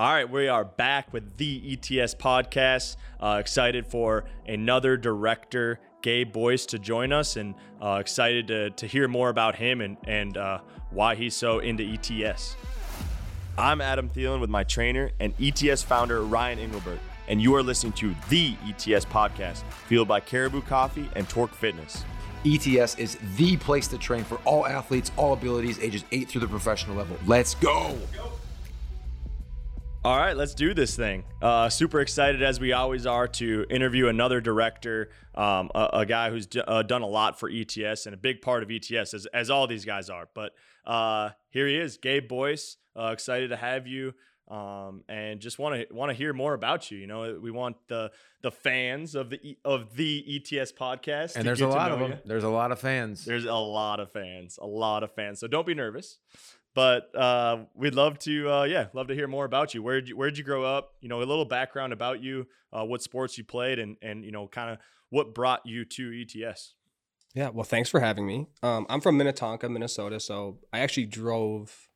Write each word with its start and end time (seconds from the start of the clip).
All 0.00 0.10
right, 0.10 0.30
we 0.30 0.48
are 0.48 0.64
back 0.64 1.12
with 1.12 1.36
the 1.36 1.62
ETS 1.72 2.14
podcast. 2.14 2.96
Uh, 3.20 3.36
excited 3.38 3.86
for 3.86 4.24
another 4.48 4.96
director, 4.96 5.78
Gabe 6.00 6.32
Boyce, 6.32 6.64
to 6.64 6.78
join 6.78 7.12
us, 7.12 7.36
and 7.36 7.54
uh, 7.82 7.98
excited 8.00 8.46
to, 8.46 8.70
to 8.70 8.86
hear 8.86 9.08
more 9.08 9.28
about 9.28 9.56
him 9.56 9.82
and 9.82 9.98
and 10.04 10.38
uh, 10.38 10.60
why 10.88 11.16
he's 11.16 11.36
so 11.36 11.58
into 11.58 11.84
ETS. 11.84 12.56
I'm 13.58 13.82
Adam 13.82 14.08
Thielen 14.08 14.40
with 14.40 14.48
my 14.48 14.64
trainer 14.64 15.10
and 15.20 15.34
ETS 15.38 15.82
founder 15.82 16.22
Ryan 16.24 16.70
Englebert, 16.70 16.98
and 17.28 17.42
you 17.42 17.54
are 17.54 17.62
listening 17.62 17.92
to 17.92 18.14
the 18.30 18.54
ETS 18.68 19.04
podcast, 19.04 19.64
fueled 19.86 20.08
by 20.08 20.20
Caribou 20.20 20.62
Coffee 20.62 21.10
and 21.14 21.28
Torque 21.28 21.52
Fitness. 21.52 22.06
ETS 22.46 22.94
is 22.94 23.18
the 23.36 23.58
place 23.58 23.86
to 23.88 23.98
train 23.98 24.24
for 24.24 24.36
all 24.46 24.66
athletes, 24.66 25.12
all 25.18 25.34
abilities, 25.34 25.78
ages 25.78 26.04
8 26.10 26.26
through 26.26 26.40
the 26.40 26.48
professional 26.48 26.96
level. 26.96 27.18
Let's 27.26 27.54
go! 27.56 27.98
All 30.02 30.16
right, 30.16 30.34
let's 30.34 30.54
do 30.54 30.72
this 30.72 30.96
thing. 30.96 31.24
Uh, 31.42 31.68
super 31.68 32.00
excited 32.00 32.42
as 32.42 32.58
we 32.58 32.72
always 32.72 33.04
are 33.04 33.28
to 33.28 33.66
interview 33.68 34.08
another 34.08 34.40
director, 34.40 35.10
um, 35.34 35.70
a, 35.74 35.90
a, 35.92 36.06
guy 36.06 36.30
who's 36.30 36.46
d- 36.46 36.62
uh, 36.66 36.82
done 36.82 37.02
a 37.02 37.06
lot 37.06 37.38
for 37.38 37.50
ETS 37.52 38.06
and 38.06 38.14
a 38.14 38.16
big 38.16 38.40
part 38.40 38.62
of 38.62 38.70
ETS, 38.70 39.12
as, 39.12 39.26
as 39.26 39.50
all 39.50 39.66
these 39.66 39.84
guys 39.84 40.08
are. 40.08 40.26
But 40.34 40.52
uh, 40.86 41.30
here 41.50 41.66
he 41.66 41.76
is, 41.76 41.98
Gabe 41.98 42.26
Boyce. 42.26 42.78
Uh, 42.98 43.10
excited 43.12 43.48
to 43.48 43.56
have 43.56 43.86
you, 43.86 44.14
um, 44.48 45.04
and 45.06 45.38
just 45.38 45.58
want 45.58 45.74
to 45.74 45.94
want 45.94 46.08
to 46.08 46.14
hear 46.14 46.32
more 46.32 46.54
about 46.54 46.90
you. 46.90 46.96
You 46.96 47.06
know, 47.06 47.38
we 47.40 47.50
want 47.50 47.76
the 47.88 48.10
the 48.40 48.50
fans 48.50 49.14
of 49.14 49.28
the 49.28 49.58
of 49.66 49.94
the 49.96 50.24
ETS 50.26 50.72
podcast, 50.72 51.36
and 51.36 51.46
there's 51.46 51.60
a 51.60 51.68
lot 51.68 51.92
of 51.92 52.00
them. 52.00 52.12
You. 52.12 52.18
There's 52.24 52.44
a 52.44 52.48
lot 52.48 52.72
of 52.72 52.80
fans. 52.80 53.26
There's 53.26 53.44
a 53.44 53.54
lot 53.54 54.00
of 54.00 54.10
fans, 54.10 54.58
a 54.60 54.66
lot 54.66 55.02
of 55.02 55.12
fans. 55.12 55.40
So 55.40 55.46
don't 55.46 55.66
be 55.66 55.74
nervous. 55.74 56.18
But 56.74 57.14
uh, 57.16 57.64
we'd 57.74 57.94
love 57.94 58.18
to, 58.20 58.50
uh, 58.50 58.64
yeah, 58.64 58.86
love 58.92 59.08
to 59.08 59.14
hear 59.14 59.26
more 59.26 59.44
about 59.44 59.74
you. 59.74 59.82
Where'd 59.82 60.08
you 60.08 60.16
Where'd 60.16 60.38
you 60.38 60.44
grow 60.44 60.64
up? 60.64 60.92
You 61.00 61.08
know, 61.08 61.18
a 61.18 61.24
little 61.24 61.44
background 61.44 61.92
about 61.92 62.22
you, 62.22 62.46
uh, 62.72 62.84
what 62.84 63.02
sports 63.02 63.36
you 63.36 63.44
played, 63.44 63.78
and 63.78 63.96
and 64.02 64.24
you 64.24 64.30
know, 64.30 64.46
kind 64.46 64.70
of 64.70 64.78
what 65.10 65.34
brought 65.34 65.66
you 65.66 65.84
to 65.84 66.22
ETS. 66.22 66.74
Yeah, 67.34 67.50
well, 67.50 67.64
thanks 67.64 67.88
for 67.88 68.00
having 68.00 68.26
me. 68.26 68.46
Um, 68.62 68.86
I'm 68.88 69.00
from 69.00 69.16
Minnetonka, 69.16 69.68
Minnesota, 69.68 70.18
so 70.18 70.58
I 70.72 70.80
actually 70.80 71.06
drove 71.06 71.88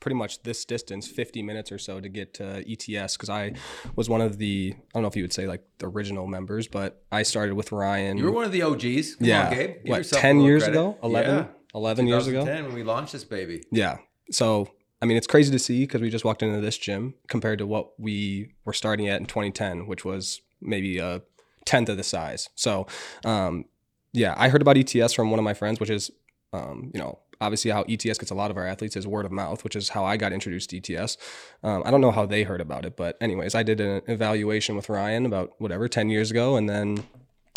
pretty 0.00 0.14
much 0.14 0.42
this 0.42 0.64
distance, 0.64 1.06
50 1.06 1.42
minutes 1.42 1.70
or 1.70 1.78
so, 1.78 2.00
to 2.00 2.08
get 2.08 2.34
to 2.34 2.64
ETS 2.66 3.16
because 3.16 3.28
I 3.28 3.52
was 3.96 4.08
one 4.08 4.20
of 4.20 4.38
the 4.38 4.74
I 4.74 4.82
don't 4.94 5.02
know 5.02 5.08
if 5.08 5.16
you 5.16 5.22
would 5.22 5.32
say 5.32 5.46
like 5.46 5.62
the 5.78 5.86
original 5.88 6.26
members, 6.26 6.68
but 6.68 7.02
I 7.12 7.22
started 7.22 7.54
with 7.54 7.70
Ryan. 7.70 8.16
You 8.16 8.24
were 8.24 8.32
one 8.32 8.44
of 8.44 8.52
the 8.52 8.62
OGs. 8.62 9.16
Come 9.16 9.28
yeah, 9.28 9.46
on, 9.46 9.54
Gabe. 9.54 9.84
Give 9.84 9.90
what, 9.90 10.04
10 10.04 10.40
years 10.40 10.64
credit. 10.64 10.78
ago, 10.78 10.98
11. 11.02 11.48
Yeah. 11.74 11.78
11 11.78 12.06
years 12.06 12.26
ago. 12.26 12.44
when 12.44 12.74
we 12.74 12.82
launched 12.82 13.12
this 13.12 13.24
baby. 13.24 13.62
Yeah. 13.70 13.98
So, 14.30 14.68
I 15.02 15.06
mean, 15.06 15.16
it's 15.16 15.26
crazy 15.26 15.50
to 15.52 15.58
see 15.58 15.84
because 15.84 16.00
we 16.00 16.10
just 16.10 16.24
walked 16.24 16.42
into 16.42 16.60
this 16.60 16.78
gym 16.78 17.14
compared 17.28 17.58
to 17.58 17.66
what 17.66 17.98
we 17.98 18.52
were 18.64 18.72
starting 18.72 19.08
at 19.08 19.20
in 19.20 19.26
2010, 19.26 19.86
which 19.86 20.04
was 20.04 20.40
maybe 20.60 20.98
a 20.98 21.22
tenth 21.64 21.88
of 21.88 21.96
the 21.96 22.04
size. 22.04 22.48
So, 22.54 22.86
um, 23.24 23.64
yeah, 24.12 24.34
I 24.36 24.48
heard 24.48 24.62
about 24.62 24.76
ETS 24.76 25.12
from 25.12 25.30
one 25.30 25.38
of 25.38 25.44
my 25.44 25.54
friends, 25.54 25.80
which 25.80 25.90
is, 25.90 26.10
um, 26.52 26.90
you 26.92 27.00
know, 27.00 27.20
obviously 27.40 27.70
how 27.70 27.82
ETS 27.88 28.18
gets 28.18 28.30
a 28.30 28.34
lot 28.34 28.50
of 28.50 28.56
our 28.56 28.66
athletes 28.66 28.96
is 28.96 29.06
word 29.06 29.24
of 29.24 29.32
mouth, 29.32 29.64
which 29.64 29.76
is 29.76 29.90
how 29.90 30.04
I 30.04 30.16
got 30.16 30.32
introduced 30.32 30.70
to 30.70 30.76
ETS. 30.76 31.16
Um, 31.62 31.82
I 31.84 31.90
don't 31.90 32.00
know 32.00 32.10
how 32.10 32.26
they 32.26 32.42
heard 32.42 32.60
about 32.60 32.84
it, 32.84 32.96
but 32.96 33.16
anyways, 33.20 33.54
I 33.54 33.62
did 33.62 33.80
an 33.80 34.02
evaluation 34.06 34.76
with 34.76 34.88
Ryan 34.88 35.26
about 35.26 35.52
whatever 35.58 35.88
10 35.88 36.10
years 36.10 36.30
ago, 36.30 36.56
and 36.56 36.68
then 36.68 37.04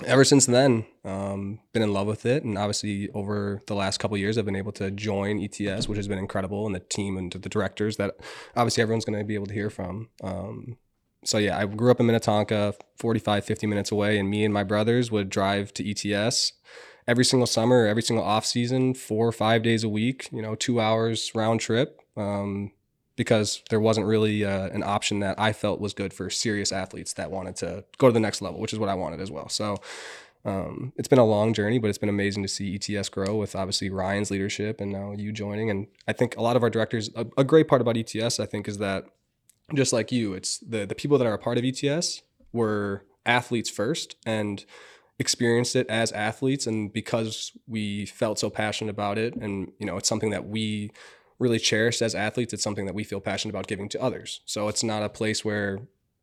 ever 0.06 0.24
since 0.24 0.46
then, 0.46 0.86
um, 1.06 1.60
been 1.72 1.84
in 1.84 1.94
love 1.94 2.08
with 2.08 2.26
it, 2.26 2.44
and 2.44 2.58
obviously 2.58 3.10
over 3.10 3.62
the 3.68 3.76
last 3.76 4.00
couple 4.00 4.18
years, 4.18 4.38
I've 4.38 4.46
been 4.46 4.56
able 4.56 4.72
to 4.74 4.92
join 4.92 5.42
ETS, 5.42 5.88
which 5.88 5.98
has 5.98 6.08
been 6.08 6.18
incredible, 6.18 6.66
and 6.66 6.76
the 6.76 6.80
team 6.80 7.18
and 7.18 7.32
the 7.32 7.50
directors 7.50 7.98
that 7.98 8.16
obviously 8.56 8.82
everyone's 8.82 9.06
going 9.06 9.20
to 9.20 9.26
be 9.26 9.36
able 9.36 9.48
to 9.48 9.54
hear 9.54 9.70
from. 9.70 10.10
Um, 10.24 10.78
so 11.26 11.38
yeah, 11.38 11.58
I 11.58 11.66
grew 11.66 11.92
up 11.92 12.00
in 12.00 12.06
Minnetonka, 12.06 12.76
45, 12.98 13.46
50 13.46 13.68
minutes 13.68 13.92
away, 13.92 14.18
and 14.18 14.30
me 14.30 14.44
and 14.44 14.54
my 14.54 14.64
brothers 14.64 15.12
would 15.12 15.30
drive 15.30 15.74
to 15.76 15.90
ETS 15.90 16.54
every 17.08 17.26
single 17.26 17.48
summer, 17.48 17.86
every 17.86 18.02
single 18.02 18.26
off 18.26 18.46
season, 18.46 18.94
four 18.94 19.28
or 19.28 19.32
five 19.32 19.64
days 19.64 19.84
a 19.84 19.90
week. 19.90 20.30
You 20.32 20.42
know, 20.42 20.56
two 20.56 20.80
hours 20.80 21.32
round 21.34 21.62
trip. 21.62 22.00
Um, 22.18 22.72
because 23.16 23.62
there 23.69 23.79
wasn't 23.79 24.06
really 24.07 24.44
uh, 24.44 24.68
an 24.69 24.84
option 24.84 25.19
that 25.19 25.40
I 25.40 25.53
felt 25.53 25.79
was 25.79 25.94
good 25.94 26.13
for 26.13 26.29
serious 26.29 26.72
athletes 26.72 27.13
that 27.13 27.31
wanted 27.31 27.56
to 27.57 27.85
go 27.97 28.07
to 28.07 28.13
the 28.13 28.19
next 28.19 28.41
level, 28.41 28.59
which 28.59 28.74
is 28.74 28.79
what 28.79 28.90
I 28.90 28.96
wanted 28.96 29.22
as 29.22 29.29
well. 29.29 29.50
So 29.50 29.78
um, 30.46 30.94
it's 30.97 31.07
been 31.07 31.19
a 31.19 31.25
long 31.25 31.53
journey, 31.53 31.79
but 31.79 31.90
it's 31.90 31.97
been 31.97 32.09
amazing 32.09 32.44
to 32.44 32.50
see 32.50 32.75
ETS 32.75 33.09
grow 33.09 33.35
with 33.35 33.56
obviously 33.56 33.90
Ryan's 33.90 34.31
leadership 34.31 34.81
and 34.81 34.91
now 34.91 35.13
you 35.13 35.31
joining. 35.31 35.69
And 35.69 35.88
I 36.07 36.13
think 36.13 36.35
a 36.38 36.41
lot 36.41 36.56
of 36.56 36.63
our 36.63 36.69
directors, 36.69 37.09
a, 37.16 37.25
a 37.38 37.44
great 37.44 37.68
part 37.68 37.81
about 37.81 37.97
ETS, 37.97 38.40
I 38.40 38.46
think, 38.46 38.68
is 38.68 38.79
that 38.79 39.06
just 39.73 39.94
like 39.94 40.12
you, 40.12 40.34
it's 40.34 40.57
the 40.57 40.85
the 40.85 40.96
people 40.96 41.18
that 41.18 41.25
are 41.25 41.34
a 41.34 41.38
part 41.38 41.57
of 41.57 41.63
ETS 41.63 42.22
were 42.52 43.06
athletes 43.25 43.69
first 43.69 44.18
and 44.25 44.66
experienced 45.19 45.75
it 45.75 45.88
as 45.90 46.12
athletes 46.12 46.68
and 46.68 46.91
because 46.91 47.52
we 47.68 48.06
felt 48.06 48.40
so 48.40 48.50
passionate 48.50 48.90
about 48.91 49.18
it 49.18 49.35
and 49.35 49.72
you 49.79 49.85
know 49.85 49.96
it's 49.96 50.09
something 50.09 50.31
that 50.31 50.47
we 50.47 50.91
really 51.44 51.59
cherished 51.59 52.02
as 52.02 52.16
athletes. 52.16 52.54
It's 52.54 52.64
something 52.64 52.86
that 52.86 52.96
we 52.96 53.04
feel 53.04 53.20
passionate 53.20 53.52
about 53.52 53.68
giving 53.68 53.90
to 53.90 54.02
others. 54.02 54.42
So 54.46 54.70
it's 54.70 54.84
not 54.84 55.04
a 55.04 55.09
place 55.09 55.44
where, 55.46 55.80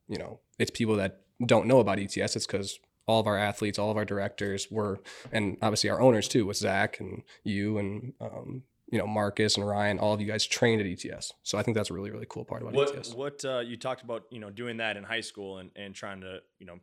you 0.09 0.19
know, 0.19 0.41
it's 0.59 0.71
people 0.71 0.97
that 0.97 1.21
don't 1.45 1.67
know 1.67 1.79
about 1.79 1.99
ETS. 1.99 2.35
It's 2.37 2.47
because 2.47 2.81
all 3.07 3.21
of 3.21 3.27
our 3.27 3.37
athletes, 3.37 3.79
all 3.79 3.91
of 3.91 3.97
our 3.97 4.05
directors 4.05 4.71
were, 4.71 5.01
and 5.31 5.59
obviously 5.63 5.91
our 5.91 6.01
owners 6.01 6.27
too, 6.27 6.47
with 6.47 6.57
Zach 6.57 6.99
and 7.01 7.23
you 7.45 7.79
and, 7.79 8.15
um, 8.21 8.63
you 8.91 8.99
know, 8.99 9.07
Marcus 9.07 9.57
and 9.57 9.67
Ryan, 9.67 9.99
all 10.01 10.15
of 10.15 10.21
you 10.21 10.27
guys 10.27 10.45
trained 10.45 10.81
at 10.81 10.87
ETS. 10.87 11.33
So 11.45 11.59
I 11.59 11.63
think 11.63 11.77
that's 11.77 11.91
a 11.91 11.95
really, 11.95 12.11
really 12.11 12.27
cool 12.29 12.45
part 12.45 12.63
about 12.63 12.75
what, 12.75 12.97
ETS. 12.97 13.15
What 13.15 13.45
uh, 13.45 13.61
you 13.61 13.77
talked 13.77 14.03
about, 14.03 14.25
you 14.31 14.41
know, 14.41 14.51
doing 14.51 14.79
that 14.79 14.97
in 14.97 15.05
high 15.05 15.21
school 15.21 15.59
and, 15.59 15.71
and 15.77 15.95
trying 15.95 16.23
to, 16.23 16.41
you 16.59 16.67
know, 16.67 16.81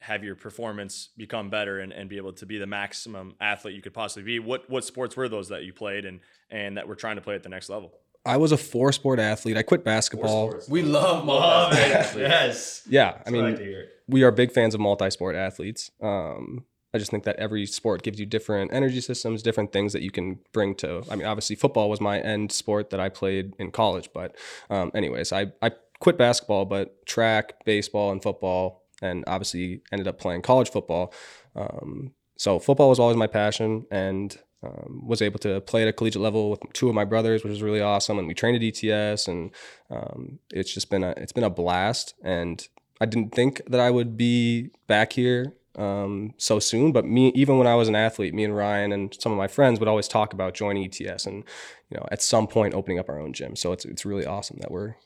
have 0.00 0.22
your 0.22 0.34
performance 0.34 1.08
become 1.16 1.50
better 1.50 1.80
and, 1.80 1.92
and 1.92 2.08
be 2.08 2.16
able 2.16 2.32
to 2.32 2.46
be 2.46 2.58
the 2.58 2.66
maximum 2.66 3.34
athlete 3.40 3.74
you 3.74 3.82
could 3.82 3.94
possibly 3.94 4.22
be. 4.22 4.38
What 4.38 4.68
what 4.70 4.84
sports 4.84 5.16
were 5.16 5.28
those 5.28 5.48
that 5.48 5.64
you 5.64 5.72
played 5.72 6.04
and 6.04 6.20
and 6.50 6.76
that 6.76 6.86
were 6.86 6.94
trying 6.94 7.16
to 7.16 7.22
play 7.22 7.34
at 7.34 7.42
the 7.42 7.48
next 7.48 7.68
level? 7.68 7.92
I 8.24 8.36
was 8.36 8.52
a 8.52 8.56
four 8.56 8.92
sport 8.92 9.18
athlete. 9.18 9.56
I 9.56 9.62
quit 9.62 9.84
basketball. 9.84 10.54
We 10.68 10.82
love 10.82 11.24
multi 11.24 11.76
athletes. 11.76 12.16
yes. 12.16 12.82
Yeah. 12.88 13.12
That's 13.12 13.28
I 13.28 13.30
mean, 13.30 13.42
like 13.42 13.60
we 14.06 14.22
are 14.22 14.30
big 14.30 14.52
fans 14.52 14.74
of 14.74 14.80
multi 14.80 15.10
sport 15.10 15.34
athletes. 15.34 15.90
Um, 16.02 16.64
I 16.92 16.98
just 16.98 17.10
think 17.10 17.24
that 17.24 17.36
every 17.36 17.66
sport 17.66 18.02
gives 18.02 18.18
you 18.18 18.26
different 18.26 18.72
energy 18.72 19.00
systems, 19.00 19.42
different 19.42 19.72
things 19.72 19.92
that 19.92 20.02
you 20.02 20.10
can 20.10 20.38
bring 20.52 20.74
to. 20.76 21.04
I 21.10 21.16
mean, 21.16 21.26
obviously, 21.26 21.54
football 21.56 21.90
was 21.90 22.00
my 22.00 22.18
end 22.18 22.50
sport 22.50 22.90
that 22.90 23.00
I 23.00 23.10
played 23.10 23.54
in 23.58 23.70
college. 23.70 24.08
But, 24.14 24.36
um, 24.70 24.90
anyways, 24.94 25.32
I, 25.32 25.52
I 25.60 25.72
quit 26.00 26.16
basketball, 26.16 26.64
but 26.64 27.04
track, 27.04 27.64
baseball, 27.66 28.10
and 28.10 28.22
football 28.22 28.87
and 29.02 29.24
obviously 29.26 29.82
ended 29.92 30.08
up 30.08 30.18
playing 30.18 30.42
college 30.42 30.70
football. 30.70 31.12
Um, 31.54 32.12
so 32.36 32.58
football 32.58 32.88
was 32.88 33.00
always 33.00 33.16
my 33.16 33.26
passion, 33.26 33.86
and 33.90 34.38
um, 34.62 35.02
was 35.06 35.22
able 35.22 35.38
to 35.40 35.60
play 35.60 35.82
at 35.82 35.88
a 35.88 35.92
collegiate 35.92 36.22
level 36.22 36.50
with 36.50 36.60
two 36.72 36.88
of 36.88 36.94
my 36.94 37.04
brothers, 37.04 37.44
which 37.44 37.50
was 37.50 37.62
really 37.62 37.80
awesome. 37.80 38.18
And 38.18 38.26
we 38.26 38.34
trained 38.34 38.62
at 38.62 38.84
ETS, 38.84 39.28
and 39.28 39.50
um, 39.90 40.38
it's 40.50 40.72
just 40.72 40.90
been 40.90 41.04
a 41.04 41.10
it's 41.16 41.32
been 41.32 41.44
a 41.44 41.50
blast. 41.50 42.14
And 42.22 42.66
I 43.00 43.06
didn't 43.06 43.34
think 43.34 43.62
that 43.68 43.80
I 43.80 43.90
would 43.90 44.16
be 44.16 44.70
back 44.86 45.12
here 45.12 45.54
um, 45.76 46.34
so 46.38 46.58
soon. 46.58 46.92
But 46.92 47.04
me, 47.04 47.28
even 47.34 47.58
when 47.58 47.68
I 47.68 47.76
was 47.76 47.88
an 47.88 47.94
athlete, 47.94 48.34
me 48.34 48.44
and 48.44 48.56
Ryan 48.56 48.92
and 48.92 49.16
some 49.18 49.32
of 49.32 49.38
my 49.38 49.48
friends 49.48 49.78
would 49.78 49.88
always 49.88 50.08
talk 50.08 50.32
about 50.32 50.54
joining 50.54 50.84
ETS 50.84 51.26
and 51.26 51.44
you 51.90 51.96
know 51.96 52.06
at 52.10 52.22
some 52.22 52.46
point 52.46 52.74
opening 52.74 52.98
up 52.98 53.08
our 53.08 53.20
own 53.20 53.32
gym. 53.32 53.54
So 53.54 53.72
it's 53.72 53.84
it's 53.84 54.04
really 54.04 54.26
awesome 54.26 54.58
that 54.60 54.70
we're 54.70 54.96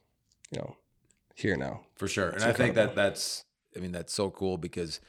you 0.51 0.59
know 0.59 0.77
here 1.35 1.57
now 1.57 1.83
for 1.97 2.09
sure. 2.09 2.31
And 2.31 2.43
I 2.43 2.53
think 2.53 2.75
that 2.75 2.95
that's 2.95 3.45
I 3.77 3.81
mean, 3.81 3.93
that's 3.93 4.13
so 4.13 4.31
cool 4.31 4.59
because 4.59 5.01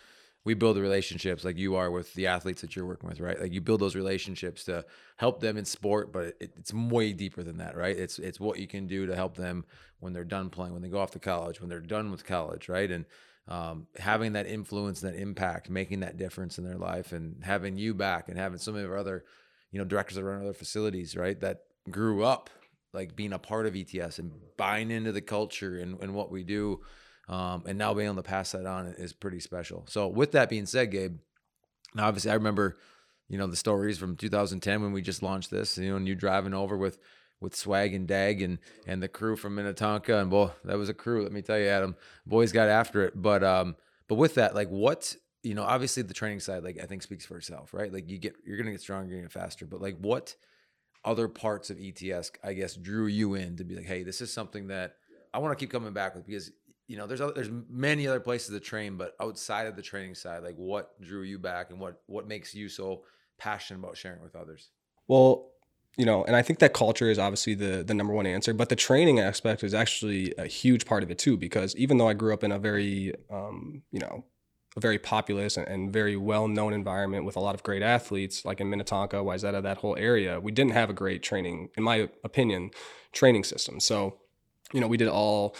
we 0.46 0.53
build 0.53 0.75
the 0.75 0.81
relationships 0.81 1.46
like 1.46 1.57
you 1.57 1.75
are 1.75 1.90
with 1.90 2.13
the 2.16 2.28
athletes 2.28 2.62
that 2.62 2.75
you're 2.75 2.85
working 2.85 3.07
with, 3.07 3.19
right? 3.19 3.40
Like 3.40 3.53
you 3.53 3.62
build 3.62 3.79
those 3.79 3.96
relationships 3.96 4.66
to 4.66 4.85
help 5.18 5.40
them 5.40 5.57
in 5.57 5.63
sport, 5.63 6.12
but 6.12 6.35
it, 6.40 6.53
it's 6.57 6.73
way 6.73 7.13
deeper 7.13 7.44
than 7.44 7.57
that, 7.57 7.78
right? 7.78 7.96
It's 7.96 8.19
it's 8.19 8.40
what 8.40 8.59
you 8.59 8.68
can 8.68 8.88
do 8.88 9.06
to 9.06 9.16
help 9.16 9.38
them 9.38 9.66
when 10.00 10.12
they're 10.12 10.25
done 10.25 10.50
playing, 10.50 10.73
when 10.73 10.81
they 10.81 10.90
go 10.90 11.00
off 11.00 11.12
to 11.12 11.19
college, 11.19 11.62
when 11.62 11.69
they're 11.69 11.79
done 11.79 12.11
with 12.11 12.26
college, 12.26 12.67
right? 12.67 12.91
And 12.91 13.05
um, 13.47 13.87
having 13.97 14.34
that 14.34 14.47
influence, 14.47 15.02
that 15.02 15.16
impact, 15.16 15.70
making 15.70 16.02
that 16.02 16.17
difference 16.17 16.58
in 16.58 16.66
their 16.66 16.78
life, 16.78 17.14
and 17.14 17.43
having 17.43 17.78
you 17.78 17.93
back, 17.93 18.28
and 18.28 18.37
having 18.37 18.58
some 18.58 18.76
of 18.76 18.90
our 18.90 18.97
other, 18.97 19.23
you 19.72 19.79
know, 19.79 19.85
directors 19.85 20.16
that 20.16 20.23
run 20.23 20.41
other 20.41 20.53
facilities, 20.53 21.16
right, 21.16 21.40
that 21.40 21.64
grew 21.90 22.23
up 22.23 22.49
like 22.93 23.16
being 23.16 23.34
a 23.34 23.40
part 23.40 23.66
of 23.66 23.76
ETS 23.76 24.20
and 24.20 24.32
buying 24.55 24.91
into 24.91 25.11
the 25.11 25.22
culture 25.22 25.78
and, 25.79 25.99
and 26.02 26.14
what 26.14 26.32
we 26.32 26.43
do 26.43 26.79
um, 27.28 27.64
and 27.66 27.78
now 27.78 27.93
being 27.93 28.08
able 28.08 28.17
to 28.17 28.23
pass 28.23 28.52
that 28.52 28.66
on 28.66 28.87
is 28.97 29.14
pretty 29.14 29.40
special. 29.40 29.85
So 29.87 30.08
with 30.08 30.34
that 30.34 30.49
being 30.49 30.66
said, 30.66 30.91
Gabe, 30.91 31.17
now 31.96 32.08
obviously 32.08 32.31
I 32.31 32.35
remember, 32.35 32.78
you 33.29 33.37
know, 33.37 33.47
the 33.47 33.55
stories 33.55 33.97
from 33.97 34.16
2010 34.16 34.81
when 34.81 34.91
we 34.91 35.02
just 35.02 35.23
launched 35.23 35.49
this, 35.49 35.78
you 35.78 35.90
know, 35.90 35.96
and 35.96 36.08
you 36.08 36.16
driving 36.16 36.53
over 36.53 36.78
with 36.78 36.99
with 37.40 37.55
Swag 37.55 37.93
and 37.93 38.08
Dag 38.08 38.41
and 38.41 38.58
and 38.87 39.03
the 39.03 39.08
crew 39.08 39.35
from 39.35 39.55
Minnetonka 39.55 40.17
and 40.17 40.29
boy, 40.29 40.52
that 40.64 40.78
was 40.78 40.90
a 40.90 40.93
crew. 40.93 41.23
Let 41.23 41.31
me 41.31 41.41
tell 41.41 41.59
you, 41.59 41.67
Adam, 41.67 41.96
boys 42.25 42.52
got 42.52 42.70
after 42.70 43.03
it. 43.03 43.22
But 43.22 43.43
um, 43.43 43.75
but 44.08 44.16
with 44.16 44.35
that, 44.35 44.55
like 44.55 44.70
what 44.70 45.16
you 45.43 45.53
know, 45.53 45.64
obviously 45.64 46.03
the 46.03 46.14
training 46.14 46.40
side, 46.40 46.64
like 46.64 46.79
I 46.81 46.85
think 46.85 47.03
speaks 47.03 47.25
for 47.25 47.37
itself, 47.37 47.73
right? 47.73 47.91
Like 47.91 48.09
you 48.09 48.17
get 48.17 48.35
you're 48.46 48.58
gonna 48.58 48.72
get 48.72 48.81
stronger, 48.81 49.09
gonna 49.09 49.23
get 49.23 49.31
faster. 49.31 49.66
But 49.66 49.81
like 49.81 49.97
what 49.99 50.35
other 51.05 51.28
parts 51.28 51.70
of 51.70 51.78
ETS, 51.79 52.31
I 52.43 52.53
guess, 52.53 52.75
drew 52.75 53.08
you 53.08 53.35
in 53.35 53.58
to 53.58 53.66
be 53.66 53.75
like, 53.75 53.85
hey, 53.85 54.03
this 54.03 54.22
is 54.22 54.31
something 54.31 54.67
that 54.67 54.96
I 55.34 55.40
want 55.40 55.58
to 55.58 55.61
keep 55.61 55.72
coming 55.72 55.93
back 55.93 56.16
with 56.16 56.25
because 56.25 56.52
you 56.93 56.99
know 56.99 57.07
there's 57.07 57.22
other, 57.22 57.34
there's 57.34 57.49
many 57.72 58.07
other 58.07 58.19
places 58.19 58.53
to 58.53 58.59
train, 58.59 58.97
but 58.97 59.16
outside 59.19 59.66
of 59.66 59.75
the 59.75 59.81
training 59.81 60.13
side, 60.13 60.43
like 60.43 60.53
what 60.57 61.01
drew 61.01 61.23
you 61.23 61.40
back 61.40 61.72
and 61.72 61.79
what 61.79 61.99
what 62.05 62.28
makes 62.28 62.53
you 62.53 62.69
so 62.69 63.01
passionate 63.40 63.79
about 63.79 63.97
sharing 63.97 64.22
with 64.22 64.35
others? 64.35 64.69
Well, 65.07 65.49
you 65.97 66.05
know, 66.05 66.23
and 66.23 66.35
I 66.35 66.43
think 66.43 66.59
that 66.59 66.73
culture 66.73 67.09
is 67.09 67.17
obviously 67.17 67.55
the 67.55 67.84
the 67.84 67.95
number 67.95 68.13
one 68.13 68.28
answer, 68.28 68.53
but 68.53 68.69
the 68.69 68.75
training 68.75 69.19
aspect 69.19 69.63
is 69.63 69.73
actually 69.73 70.35
a 70.37 70.45
huge 70.45 70.85
part 70.85 71.01
of 71.01 71.09
it 71.09 71.17
too. 71.17 71.35
Because 71.35 71.75
even 71.78 71.97
though 71.97 72.07
I 72.07 72.13
grew 72.13 72.31
up 72.31 72.43
in 72.43 72.51
a 72.51 72.59
very, 72.59 73.16
um, 73.31 73.81
you 73.91 73.99
know, 73.99 74.23
a 74.78 74.79
very 74.79 74.99
populous 74.99 75.57
and, 75.57 75.91
very 75.91 76.16
well 76.16 76.47
known 76.47 76.73
environment 76.73 77.25
with 77.25 77.35
a 77.35 77.39
lot 77.39 77.55
of 77.55 77.63
great 77.63 77.81
athletes, 77.81 78.46
like 78.46 78.61
in 78.61 78.69
Minnetonka, 78.69 79.16
Wayzata, 79.16 79.63
that 79.63 79.78
whole 79.78 79.96
area, 79.97 80.39
we 80.39 80.51
didn't 80.51 80.73
have 80.73 80.91
a 80.91 80.93
great 80.93 81.23
training, 81.23 81.69
in 81.75 81.81
my 81.81 82.07
opinion, 82.23 82.69
training 83.13 83.46
system. 83.46 83.79
So, 83.79 84.19
you 84.72 84.79
know, 84.79 84.87
we 84.87 84.97
did 84.97 85.07
all 85.07 85.55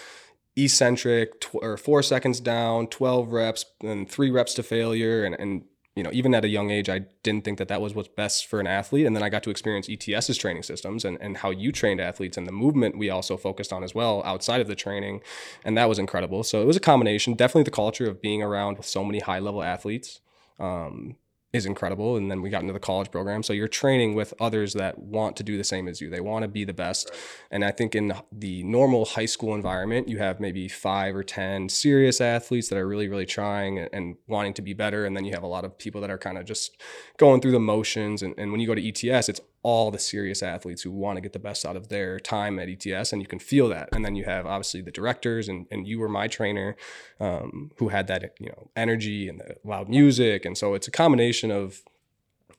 eccentric 0.55 1.41
tw- 1.41 1.55
or 1.55 1.77
four 1.77 2.03
seconds 2.03 2.39
down, 2.39 2.88
12 2.88 3.31
reps, 3.31 3.65
and 3.81 4.09
three 4.09 4.29
reps 4.29 4.53
to 4.55 4.63
failure, 4.63 5.23
and, 5.23 5.35
and 5.39 5.63
you 5.95 6.01
know, 6.01 6.09
even 6.11 6.33
at 6.33 6.44
a 6.44 6.47
young 6.47 6.71
age, 6.71 6.89
I 6.89 7.00
didn't 7.21 7.45
think 7.45 7.59
that 7.59 7.67
that 7.67 7.79
was 7.79 7.94
what's 7.94 8.07
best 8.07 8.47
for 8.47 8.59
an 8.59 8.65
athlete. 8.65 9.05
And 9.05 9.15
then 9.15 9.21
I 9.21 9.29
got 9.29 9.44
to 9.44 9.51
experience 9.51 9.88
ETS's 9.88 10.38
training 10.38 10.63
systems 10.63 11.05
and, 11.05 11.19
and 11.21 11.38
how 11.38 11.51
you 11.51 11.71
trained 11.71 12.01
athletes 12.01 12.35
and 12.35 12.47
the 12.47 12.51
movement 12.51 12.97
we 12.97 13.11
also 13.11 13.38
focused 13.38 13.71
on 13.71 13.83
as 13.83 13.94
well 13.94 14.23
outside 14.25 14.59
of 14.59 14.67
the 14.67 14.75
training. 14.75 15.21
And 15.63 15.77
that 15.77 15.88
was 15.88 16.00
incredible. 16.00 16.44
So 16.44 16.63
it 16.63 16.65
was 16.65 16.77
a 16.77 16.79
combination, 16.79 17.35
definitely 17.35 17.63
the 17.63 17.71
culture 17.71 18.09
of 18.09 18.23
being 18.23 18.41
around 18.41 18.77
with 18.77 18.88
so 18.88 19.03
many 19.03 19.19
high 19.19 19.38
level 19.38 19.61
athletes. 19.61 20.19
Um, 20.59 21.17
is 21.53 21.67
incredible. 21.67 22.17
And 22.17 22.31
then 22.31 22.41
we 22.41 22.50
got 22.50 22.61
into 22.61 22.73
the 22.73 22.79
college 22.79 23.11
program. 23.11 23.44
So 23.44 23.53
you're 23.53 23.67
training 23.67 24.15
with 24.15 24.33
others 24.39 24.73
that 24.73 24.97
want 24.97 25.38
to 25.38 25.44
do 25.44 25.55
the 25.55 25.63
same 25.63 25.88
as 25.88 26.01
you. 26.01 26.09
They 26.09 26.19
want 26.19 26.41
to 26.41 26.47
be 26.47 26.65
the 26.65 26.73
best. 26.73 27.09
Right. 27.11 27.19
And 27.51 27.65
I 27.65 27.71
think 27.71 27.94
in 27.94 28.11
the 28.31 28.63
normal 28.63 29.05
high 29.05 29.27
school 29.27 29.53
environment, 29.53 30.09
you 30.09 30.17
have 30.17 30.39
maybe 30.39 30.67
five 30.67 31.15
or 31.15 31.23
10 31.23 31.69
serious 31.69 32.19
athletes 32.19 32.69
that 32.69 32.77
are 32.77 32.88
really, 32.88 33.07
really 33.07 33.27
trying 33.27 33.77
and 33.77 34.17
wanting 34.27 34.55
to 34.55 34.63
be 34.63 34.73
better. 34.73 35.05
And 35.05 35.15
then 35.15 35.25
you 35.25 35.33
have 35.33 35.44
a 35.44 35.47
lot 35.47 35.63
of 35.63 35.77
people 35.77 36.01
that 36.01 36.09
are 36.09 36.17
kind 36.17 36.39
of 36.39 36.45
just 36.45 36.75
going 37.17 37.39
through 37.39 37.51
the 37.51 37.59
motions. 37.59 38.23
And, 38.23 38.33
and 38.38 38.51
when 38.51 38.59
you 38.59 38.65
go 38.65 38.75
to 38.75 38.88
ETS, 38.88 39.29
it's 39.29 39.41
all 39.63 39.92
the 39.92 40.00
serious 40.00 40.44
athletes 40.44 40.81
who 40.81 40.92
want 40.92 41.15
to 41.15 41.21
get 41.21 41.31
the 41.31 41.39
best 41.39 41.65
out 41.65 41.77
of 41.77 41.88
their 41.88 42.19
time 42.19 42.60
at 42.60 42.68
ETS, 42.68 43.13
and 43.13 43.21
you 43.21 43.27
can 43.27 43.39
feel 43.39 43.69
that. 43.69 43.88
And 43.94 44.06
then 44.06 44.13
you 44.13 44.25
have 44.25 44.45
obviously 44.45 44.81
the 44.81 44.92
directors, 44.92 45.48
and, 45.48 45.65
and 45.71 45.88
you 45.88 46.00
were 46.00 46.10
my 46.10 46.27
trainer, 46.27 46.75
um, 47.19 47.71
who 47.77 47.88
had 47.88 48.07
that 48.07 48.36
you 48.39 48.50
know 48.50 48.69
energy 48.75 49.30
and 49.30 49.39
the 49.39 49.56
loud 49.63 49.89
music, 49.89 50.45
and 50.45 50.57
so 50.57 50.74
it's 50.74 50.88
a 50.88 50.92
combination 50.92 51.50
of 51.50 51.81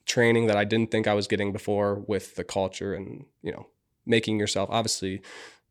training 0.07 0.47
that 0.47 0.57
I 0.57 0.65
didn't 0.65 0.91
think 0.91 1.07
I 1.07 1.15
was 1.15 1.27
getting 1.27 1.53
before 1.53 1.97
with 2.07 2.37
the 2.37 2.45
culture, 2.45 2.95
and 2.95 3.27
you 3.43 3.53
know 3.53 3.69
making 4.07 4.39
yourself 4.39 4.69
obviously 4.73 5.23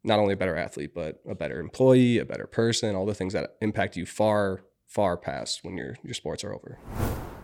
not 0.03 0.19
only 0.19 0.33
a 0.33 0.37
better 0.37 0.57
athlete 0.57 0.93
but 0.93 1.21
a 1.27 1.35
better 1.35 1.59
employee, 1.59 2.19
a 2.19 2.25
better 2.25 2.47
person, 2.47 2.95
all 2.95 3.05
the 3.05 3.15
things 3.15 3.33
that 3.33 3.55
impact 3.61 3.97
you 3.97 4.05
far 4.05 4.61
far 4.85 5.17
past 5.17 5.63
when 5.63 5.77
your 5.77 5.95
your 6.03 6.13
sports 6.13 6.43
are 6.43 6.53
over. 6.53 6.77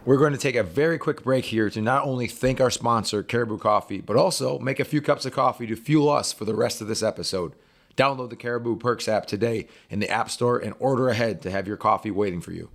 We're 0.06 0.18
going 0.18 0.32
to 0.32 0.40
take 0.40 0.56
a 0.56 0.64
very 0.64 0.98
quick 0.98 1.24
break 1.24 1.46
here 1.46 1.70
to 1.70 1.82
not 1.82 2.06
only 2.06 2.28
thank 2.28 2.62
our 2.62 2.72
sponsor, 2.72 3.22
Caribou 3.22 3.58
Coffee, 3.58 4.00
but 4.00 4.16
also 4.16 4.58
make 4.60 4.80
a 4.80 4.86
few 4.86 5.02
cups 5.02 5.26
of 5.26 5.34
coffee 5.34 5.68
to 5.68 5.76
fuel 5.76 6.10
us 6.10 6.32
for 6.32 6.46
the 6.46 6.56
rest 6.56 6.80
of 6.80 6.88
this 6.88 7.04
episode. 7.04 7.54
Download 7.98 8.30
the 8.30 8.38
Caribou 8.38 8.78
Perks 8.78 9.10
app 9.10 9.26
today 9.26 9.68
in 9.90 10.00
the 10.00 10.10
App 10.10 10.30
Store 10.30 10.58
and 10.58 10.74
order 10.80 11.10
ahead 11.10 11.42
to 11.42 11.52
have 11.52 11.68
your 11.68 11.76
coffee 11.76 12.12
waiting 12.12 12.40
for 12.40 12.54
you. 12.54 12.70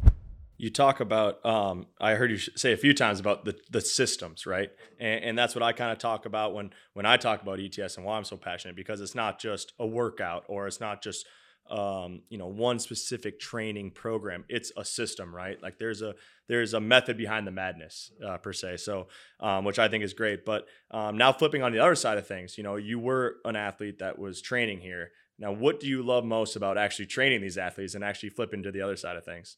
You 0.59 0.71
talk 0.71 1.01
about, 1.01 1.45
um, 1.47 1.87
I 1.99 2.15
heard 2.15 2.31
you 2.31 2.37
say 2.37 2.73
a 2.75 2.77
few 2.77 2.93
times 2.93 3.21
about 3.21 3.47
the, 3.47 3.59
the 3.71 3.81
systems, 3.81 4.45
right? 4.45 4.71
And, 5.01 5.25
and 5.25 5.39
that's 5.39 5.55
what 5.55 5.63
I 5.63 5.73
kind 5.73 5.93
of 5.93 5.99
talk 5.99 6.27
about 6.27 6.55
when, 6.55 6.73
when 6.93 7.07
I 7.07 7.17
talk 7.17 7.43
about 7.43 7.59
ETS 7.59 7.97
and 7.97 8.05
why 8.05 8.19
I'm 8.19 8.25
so 8.25 8.37
passionate 8.37 8.77
because 8.77 9.01
it's 9.01 9.15
not 9.15 9.41
just 9.41 9.73
a 9.79 9.87
workout 9.87 10.45
or 10.47 10.67
it's 10.67 10.79
not 10.79 11.03
just 11.03 11.27
um, 11.71 12.23
you 12.29 12.39
know 12.39 12.47
one 12.47 12.79
specific 12.79 13.41
training 13.41 13.91
program 13.91 14.45
it's 14.49 14.73
a 14.77 14.85
system 14.85 15.35
right? 15.35 15.63
Like 15.63 15.79
there's 15.79 16.03
a 16.03 16.15
there's 16.49 16.75
a 16.75 16.81
method 16.81 17.17
behind 17.17 17.47
the 17.47 17.51
madness 17.51 18.11
uh, 18.25 18.39
per 18.39 18.53
se 18.53 18.77
so 18.79 19.09
um, 19.41 19.65
which 19.65 19.79
i 19.79 19.89
think 19.89 20.05
is 20.05 20.13
great 20.13 20.45
but 20.45 20.67
um, 20.91 21.17
now 21.17 21.33
flipping 21.33 21.63
on 21.63 21.73
the 21.73 21.79
other 21.79 21.95
side 21.95 22.19
of 22.19 22.27
things 22.27 22.59
you 22.59 22.65
know 22.65 22.77
you 22.77 22.99
were 22.99 23.37
an 23.45 23.57
athlete 23.57 23.99
that 23.99 24.19
was 24.19 24.41
training 24.41 24.81
here. 24.81 25.11
Now 25.39 25.53
what 25.53 25.81
do 25.81 25.89
you 25.89 26.03
love 26.03 26.25
most 26.25 26.55
about 26.57 26.79
actually 26.79 27.07
training 27.07 27.41
these 27.41 27.59
athletes 27.59 27.95
and 27.95 28.05
actually 28.05 28.31
flipping 28.31 28.63
to 28.63 28.71
the 28.71 28.81
other 28.81 28.97
side 28.97 29.17
of 29.17 29.25
things? 29.25 29.57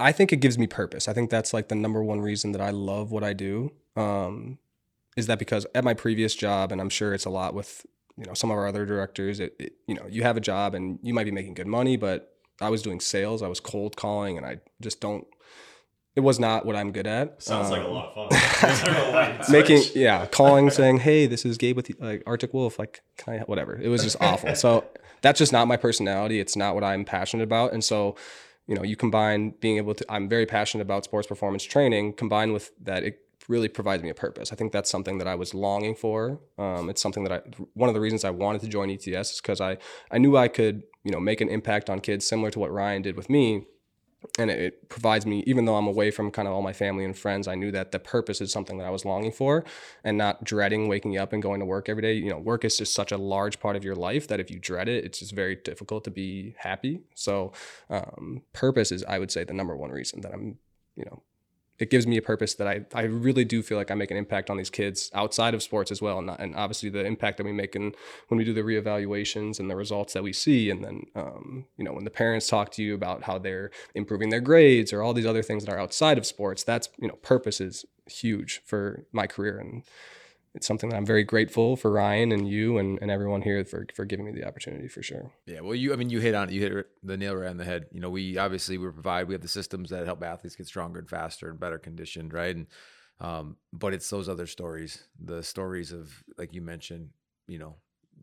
I 0.00 0.10
think 0.10 0.32
it 0.32 0.38
gives 0.38 0.58
me 0.58 0.66
purpose. 0.66 1.06
I 1.06 1.12
think 1.12 1.30
that's 1.30 1.54
like 1.54 1.68
the 1.68 1.76
number 1.76 2.02
one 2.02 2.20
reason 2.20 2.52
that 2.52 2.60
i 2.60 2.70
love 2.70 3.12
what 3.12 3.22
i 3.22 3.32
do 3.32 3.72
um, 3.96 4.58
is 5.16 5.26
that 5.26 5.38
because 5.38 5.66
at 5.74 5.84
my 5.84 5.94
previous 5.94 6.34
job 6.34 6.72
and 6.72 6.80
i'm 6.80 6.88
sure 6.88 7.14
it's 7.14 7.26
a 7.26 7.30
lot 7.30 7.54
with 7.54 7.86
you 8.16 8.24
know 8.24 8.34
some 8.34 8.50
of 8.50 8.56
our 8.56 8.66
other 8.66 8.84
directors 8.84 9.40
it, 9.40 9.54
it, 9.58 9.72
you 9.86 9.94
know 9.94 10.06
you 10.08 10.22
have 10.22 10.36
a 10.36 10.40
job 10.40 10.74
and 10.74 10.98
you 11.02 11.14
might 11.14 11.24
be 11.24 11.30
making 11.30 11.54
good 11.54 11.66
money 11.66 11.96
but 11.96 12.34
i 12.60 12.68
was 12.68 12.82
doing 12.82 13.00
sales. 13.00 13.42
I 13.42 13.48
was 13.48 13.60
cold 13.60 13.96
calling 13.96 14.36
and 14.36 14.46
i 14.46 14.58
just 14.80 15.00
don't 15.00 15.26
it 16.14 16.20
was 16.20 16.38
not 16.38 16.66
what 16.66 16.76
i'm 16.76 16.92
good 16.92 17.06
at. 17.06 17.42
Sounds 17.42 17.66
um, 17.66 17.72
like 17.72 17.82
a 17.82 17.86
um, 17.86 17.92
lot 17.94 18.12
of 18.14 18.30
fun. 18.30 19.44
Making 19.50 19.82
yeah 19.94 20.26
calling 20.26 20.70
saying 20.70 20.98
hey 20.98 21.26
this 21.26 21.44
is 21.44 21.56
gabe 21.56 21.76
with 21.76 21.90
like 22.00 22.22
arctic 22.26 22.52
wolf 22.52 22.78
like 22.78 23.02
can 23.16 23.34
i 23.34 23.38
whatever. 23.40 23.74
It 23.80 23.88
was 23.88 24.02
just 24.02 24.16
awful. 24.20 24.54
So 24.54 24.84
that's 25.22 25.38
just 25.38 25.52
not 25.52 25.68
my 25.68 25.76
personality. 25.76 26.40
It's 26.40 26.56
not 26.56 26.74
what 26.74 26.84
i'm 26.84 27.04
passionate 27.04 27.44
about. 27.44 27.72
And 27.72 27.82
so 27.82 28.16
you 28.66 28.74
know 28.74 28.82
you 28.82 28.96
combine 28.96 29.54
being 29.60 29.76
able 29.76 29.94
to 29.94 30.04
i'm 30.08 30.28
very 30.28 30.46
passionate 30.46 30.82
about 30.82 31.04
sports 31.04 31.26
performance 31.26 31.64
training 31.64 32.12
combined 32.12 32.52
with 32.52 32.70
that 32.80 33.02
it 33.02 33.20
really 33.48 33.68
provides 33.68 34.02
me 34.02 34.10
a 34.10 34.14
purpose. 34.14 34.52
I 34.52 34.56
think 34.56 34.72
that's 34.72 34.90
something 34.90 35.18
that 35.18 35.26
I 35.26 35.34
was 35.34 35.54
longing 35.54 35.94
for. 35.94 36.40
Um, 36.58 36.88
it's 36.88 37.02
something 37.02 37.24
that 37.24 37.32
I 37.32 37.40
one 37.74 37.88
of 37.88 37.94
the 37.94 38.00
reasons 38.00 38.24
I 38.24 38.30
wanted 38.30 38.60
to 38.62 38.68
join 38.68 38.90
ETS 38.90 39.32
is 39.32 39.40
because 39.40 39.60
I 39.60 39.78
I 40.10 40.18
knew 40.18 40.36
I 40.36 40.48
could 40.48 40.82
you 41.04 41.10
know 41.10 41.20
make 41.20 41.40
an 41.40 41.48
impact 41.48 41.90
on 41.90 42.00
kids 42.00 42.26
similar 42.26 42.50
to 42.50 42.58
what 42.58 42.72
Ryan 42.72 43.02
did 43.02 43.16
with 43.16 43.28
me. 43.28 43.66
And 44.38 44.52
it, 44.52 44.60
it 44.60 44.88
provides 44.88 45.26
me, 45.26 45.42
even 45.48 45.64
though 45.64 45.74
I'm 45.74 45.88
away 45.88 46.12
from 46.12 46.30
kind 46.30 46.46
of 46.46 46.54
all 46.54 46.62
my 46.62 46.72
family 46.72 47.04
and 47.04 47.18
friends, 47.18 47.48
I 47.48 47.56
knew 47.56 47.72
that 47.72 47.90
the 47.90 47.98
purpose 47.98 48.40
is 48.40 48.52
something 48.52 48.78
that 48.78 48.86
I 48.86 48.90
was 48.90 49.04
longing 49.04 49.32
for 49.32 49.64
and 50.04 50.16
not 50.16 50.44
dreading 50.44 50.86
waking 50.86 51.18
up 51.18 51.32
and 51.32 51.42
going 51.42 51.58
to 51.58 51.66
work 51.66 51.88
every 51.88 52.02
day. 52.02 52.12
You 52.12 52.30
know, 52.30 52.38
work 52.38 52.64
is 52.64 52.78
just 52.78 52.94
such 52.94 53.10
a 53.10 53.16
large 53.16 53.58
part 53.58 53.74
of 53.74 53.82
your 53.84 53.96
life 53.96 54.28
that 54.28 54.38
if 54.38 54.48
you 54.48 54.60
dread 54.60 54.88
it, 54.88 55.04
it's 55.04 55.18
just 55.18 55.34
very 55.34 55.56
difficult 55.56 56.04
to 56.04 56.12
be 56.12 56.54
happy. 56.56 57.00
So, 57.16 57.52
um, 57.90 58.42
purpose 58.52 58.92
is, 58.92 59.02
I 59.04 59.18
would 59.18 59.32
say, 59.32 59.42
the 59.42 59.54
number 59.54 59.76
one 59.76 59.90
reason 59.90 60.20
that 60.20 60.32
I'm, 60.32 60.58
you 60.94 61.04
know, 61.04 61.24
it 61.78 61.90
gives 61.90 62.06
me 62.06 62.16
a 62.16 62.22
purpose 62.22 62.54
that 62.54 62.68
I, 62.68 62.82
I 62.94 63.02
really 63.02 63.44
do 63.44 63.62
feel 63.62 63.78
like 63.78 63.90
I 63.90 63.94
make 63.94 64.10
an 64.10 64.16
impact 64.16 64.50
on 64.50 64.56
these 64.56 64.70
kids 64.70 65.10
outside 65.14 65.54
of 65.54 65.62
sports 65.62 65.90
as 65.90 66.00
well. 66.00 66.18
And, 66.18 66.30
and 66.30 66.54
obviously 66.54 66.90
the 66.90 67.04
impact 67.04 67.38
that 67.38 67.44
we 67.44 67.52
make 67.52 67.74
in 67.74 67.92
when 68.28 68.38
we 68.38 68.44
do 68.44 68.52
the 68.52 68.60
reevaluations 68.60 69.58
and 69.58 69.70
the 69.70 69.76
results 69.76 70.12
that 70.12 70.22
we 70.22 70.32
see. 70.32 70.70
And 70.70 70.84
then, 70.84 71.02
um, 71.16 71.66
you 71.76 71.84
know, 71.84 71.92
when 71.92 72.04
the 72.04 72.10
parents 72.10 72.46
talk 72.46 72.70
to 72.72 72.82
you 72.82 72.94
about 72.94 73.22
how 73.24 73.38
they're 73.38 73.70
improving 73.94 74.30
their 74.30 74.40
grades 74.40 74.92
or 74.92 75.02
all 75.02 75.14
these 75.14 75.26
other 75.26 75.42
things 75.42 75.64
that 75.64 75.72
are 75.72 75.80
outside 75.80 76.18
of 76.18 76.26
sports, 76.26 76.62
that's, 76.62 76.88
you 77.00 77.08
know, 77.08 77.16
purpose 77.16 77.60
is 77.60 77.84
huge 78.06 78.60
for 78.64 79.06
my 79.12 79.26
career. 79.26 79.58
And, 79.58 79.82
it's 80.54 80.66
something 80.66 80.90
that 80.90 80.96
I'm 80.96 81.06
very 81.06 81.24
grateful 81.24 81.76
for 81.76 81.90
Ryan 81.90 82.30
and 82.30 82.46
you 82.46 82.76
and, 82.78 82.98
and 83.00 83.10
everyone 83.10 83.40
here 83.42 83.64
for, 83.64 83.86
for 83.94 84.04
giving 84.04 84.26
me 84.26 84.32
the 84.32 84.46
opportunity 84.46 84.86
for 84.86 85.02
sure. 85.02 85.32
Yeah. 85.46 85.60
Well, 85.60 85.74
you, 85.74 85.92
I 85.92 85.96
mean, 85.96 86.10
you 86.10 86.20
hit 86.20 86.34
on 86.34 86.48
it, 86.48 86.52
you 86.52 86.60
hit 86.60 86.86
the 87.02 87.16
nail 87.16 87.34
right 87.34 87.48
on 87.48 87.56
the 87.56 87.64
head. 87.64 87.86
You 87.90 88.00
know, 88.00 88.10
we 88.10 88.36
obviously 88.36 88.76
we 88.76 88.90
provide, 88.90 89.28
we 89.28 89.34
have 89.34 89.40
the 89.40 89.48
systems 89.48 89.90
that 89.90 90.04
help 90.04 90.22
athletes 90.22 90.56
get 90.56 90.66
stronger 90.66 90.98
and 90.98 91.08
faster 91.08 91.48
and 91.48 91.58
better 91.58 91.78
conditioned. 91.78 92.34
Right. 92.34 92.54
And, 92.54 92.66
um, 93.20 93.56
but 93.72 93.94
it's 93.94 94.10
those 94.10 94.28
other 94.28 94.46
stories, 94.46 95.04
the 95.18 95.42
stories 95.42 95.92
of, 95.92 96.22
like 96.36 96.52
you 96.52 96.60
mentioned, 96.60 97.10
you 97.46 97.58
know, 97.58 97.76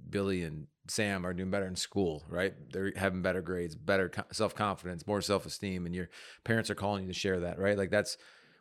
Billy 0.10 0.44
and 0.44 0.68
Sam 0.88 1.26
are 1.26 1.34
doing 1.34 1.52
better 1.52 1.68
in 1.68 1.76
school, 1.76 2.24
right? 2.30 2.54
They're 2.72 2.92
having 2.96 3.22
better 3.22 3.42
grades, 3.42 3.76
better 3.76 4.12
self 4.32 4.56
confidence, 4.56 5.08
more 5.08 5.22
self 5.22 5.46
esteem, 5.46 5.86
and 5.86 5.96
your 5.96 6.10
parents 6.44 6.70
are 6.70 6.76
calling 6.76 7.04
you 7.04 7.14
to 7.14 7.20
share 7.20 7.40
that, 7.42 7.60
right? 7.60 7.78
Like 7.78 7.92
that's 7.92 8.18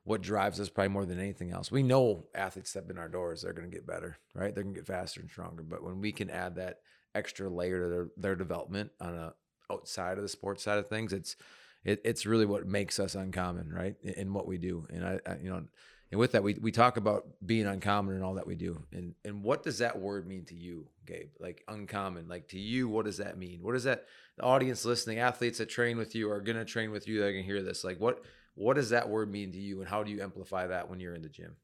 what 0.09 0.23
drives 0.23 0.59
us 0.59 0.71
probably 0.71 0.89
more 0.89 1.05
than 1.05 1.21
anything 1.21 1.51
else. 1.51 1.71
We 1.71 1.83
know 1.83 2.25
athletes 2.35 2.71
step 2.71 2.91
in 2.91 2.97
our 2.97 3.11
doors, 3.11 3.43
they're 3.43 3.53
going 3.53 3.71
to 3.71 3.77
get 3.77 3.87
better, 3.87 4.17
right? 4.35 4.55
They're 4.55 4.65
going 4.65 4.75
to 4.75 4.81
get 4.81 4.87
faster 4.87 5.21
and 5.21 5.31
stronger. 5.31 5.63
But 5.63 5.85
when 5.85 6.01
we 6.01 6.13
can 6.13 6.31
add 6.31 6.57
that 6.57 6.81
extra 7.15 7.51
layer 7.51 7.83
to 7.83 7.89
their, 7.89 8.09
their 8.17 8.37
development 8.37 8.91
on 9.01 9.15
a 9.15 9.35
outside 9.71 10.17
of 10.17 10.23
the 10.23 10.29
sports 10.29 10.63
side 10.63 10.79
of 10.79 10.89
things, 10.89 11.13
it's 11.13 11.37
it, 11.85 12.01
it's 12.05 12.25
really 12.25 12.47
what 12.47 12.67
makes 12.67 12.99
us 12.99 13.15
uncommon, 13.15 13.71
right? 13.71 13.97
In, 14.03 14.15
in 14.15 14.33
what 14.33 14.47
we 14.47 14.57
do. 14.57 14.87
And 14.91 15.05
I, 15.05 15.21
I, 15.27 15.37
you 15.43 15.51
know, 15.51 15.63
and 16.11 16.19
with 16.19 16.33
that, 16.33 16.43
we 16.43 16.55
we 16.55 16.73
talk 16.73 16.97
about 16.97 17.27
being 17.45 17.67
uncommon 17.67 18.15
and 18.15 18.25
all 18.25 18.35
that 18.35 18.47
we 18.47 18.55
do. 18.55 18.83
And 18.93 19.15
and 19.27 19.43
what 19.43 19.63
does 19.63 19.79
that 19.79 19.99
word 19.99 20.27
mean 20.27 20.47
to 20.47 20.55
you, 20.55 20.89
Gabe? 21.05 21.29
Like 21.39 21.65
uncommon, 21.69 22.29
like 22.29 22.49
to 22.49 22.59
you, 22.59 22.89
what 22.89 23.05
does 23.05 23.19
that 23.19 23.37
mean? 23.37 23.61
What 23.63 23.73
does 23.73 23.85
that 23.85 24.07
the 24.39 24.45
audience 24.45 24.87
listening, 24.87 25.19
athletes 25.19 25.59
that 25.59 25.69
train 25.69 25.99
with 25.99 26.15
you 26.15 26.31
are 26.31 26.41
going 26.41 26.57
to 26.57 26.65
train 26.65 26.93
with 26.93 27.07
you, 27.07 27.21
they're 27.21 27.33
going 27.33 27.45
to 27.45 27.47
hear 27.47 27.63
this. 27.63 27.85
Like 27.85 28.01
what 28.01 28.25
what 28.59 28.75
does 28.75 28.91
that 28.91 29.09
word 29.09 29.31
mean 29.31 29.53
to 29.53 29.59
you, 29.59 29.81
and 29.81 29.89
how 29.89 30.03
do 30.03 30.11
you 30.11 30.21
amplify 30.21 30.67
that 30.67 30.91
when 30.91 31.01
you're 31.01 31.15
in 31.15 31.23
the 31.23 31.29
gym? 31.29 31.57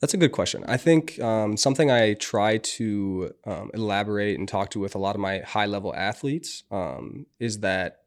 That's 0.00 0.14
a 0.14 0.16
good 0.16 0.32
question. 0.32 0.64
I 0.68 0.76
think 0.76 1.20
um, 1.20 1.56
something 1.56 1.90
I 1.90 2.14
try 2.14 2.58
to 2.58 3.34
um, 3.44 3.70
elaborate 3.74 4.38
and 4.38 4.48
talk 4.48 4.70
to 4.70 4.80
with 4.80 4.94
a 4.94 4.98
lot 4.98 5.16
of 5.16 5.20
my 5.20 5.38
high 5.38 5.66
level 5.66 5.94
athletes 5.94 6.62
um, 6.70 7.26
is 7.40 7.60
that 7.60 8.02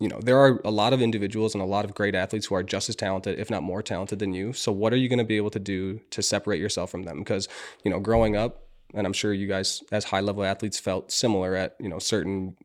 you 0.00 0.08
know 0.08 0.18
there 0.20 0.38
are 0.38 0.60
a 0.64 0.70
lot 0.70 0.92
of 0.92 1.00
individuals 1.00 1.54
and 1.54 1.62
a 1.62 1.66
lot 1.66 1.84
of 1.84 1.94
great 1.94 2.14
athletes 2.14 2.46
who 2.46 2.54
are 2.56 2.64
just 2.64 2.88
as 2.88 2.96
talented 2.96 3.38
if 3.38 3.48
not 3.48 3.62
more 3.62 3.80
talented 3.80 4.18
than 4.18 4.34
you 4.34 4.52
so 4.52 4.72
what 4.72 4.92
are 4.92 4.96
you 4.96 5.08
going 5.08 5.20
to 5.20 5.24
be 5.24 5.36
able 5.36 5.50
to 5.50 5.60
do 5.60 6.00
to 6.10 6.20
separate 6.20 6.60
yourself 6.60 6.90
from 6.90 7.04
them 7.04 7.20
because 7.20 7.46
you 7.84 7.90
know 7.92 8.00
growing 8.00 8.34
up 8.34 8.64
and 8.94 9.06
I'm 9.06 9.12
sure 9.12 9.32
you 9.32 9.48
guys, 9.48 9.82
as 9.90 10.04
high 10.04 10.20
level 10.20 10.44
athletes, 10.44 10.78
felt 10.78 11.10
similar 11.10 11.54
at 11.56 11.76
you 11.78 11.88
know 11.88 11.98
certain 11.98 12.56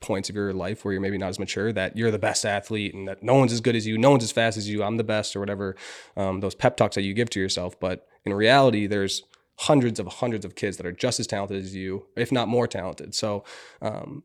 points 0.00 0.28
of 0.28 0.34
your 0.34 0.52
life 0.52 0.84
where 0.84 0.92
you're 0.92 1.00
maybe 1.00 1.18
not 1.18 1.28
as 1.28 1.38
mature 1.38 1.72
that 1.72 1.96
you're 1.96 2.10
the 2.10 2.18
best 2.18 2.44
athlete 2.44 2.94
and 2.94 3.08
that 3.08 3.22
no 3.22 3.34
one's 3.34 3.52
as 3.52 3.60
good 3.60 3.74
as 3.74 3.86
you, 3.86 3.96
no 3.96 4.10
one's 4.10 4.24
as 4.24 4.32
fast 4.32 4.56
as 4.56 4.68
you, 4.68 4.82
I'm 4.82 4.96
the 4.96 5.04
best 5.04 5.34
or 5.34 5.40
whatever. 5.40 5.74
Um, 6.16 6.40
those 6.40 6.54
pep 6.54 6.76
talks 6.76 6.94
that 6.96 7.02
you 7.02 7.14
give 7.14 7.30
to 7.30 7.40
yourself, 7.40 7.78
but 7.80 8.06
in 8.24 8.34
reality, 8.34 8.86
there's 8.86 9.22
hundreds 9.60 9.98
of 9.98 10.06
hundreds 10.06 10.44
of 10.44 10.54
kids 10.54 10.76
that 10.76 10.86
are 10.86 10.92
just 10.92 11.18
as 11.18 11.26
talented 11.26 11.62
as 11.62 11.74
you, 11.74 12.06
if 12.16 12.30
not 12.30 12.48
more 12.48 12.66
talented. 12.66 13.14
So 13.14 13.44
um, 13.80 14.22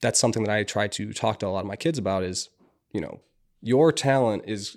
that's 0.00 0.18
something 0.18 0.42
that 0.44 0.54
I 0.54 0.64
try 0.64 0.88
to 0.88 1.12
talk 1.12 1.38
to 1.38 1.46
a 1.46 1.48
lot 1.48 1.60
of 1.60 1.66
my 1.66 1.76
kids 1.76 1.98
about 1.98 2.24
is, 2.24 2.50
you 2.92 3.00
know, 3.00 3.20
your 3.60 3.92
talent 3.92 4.44
is 4.46 4.76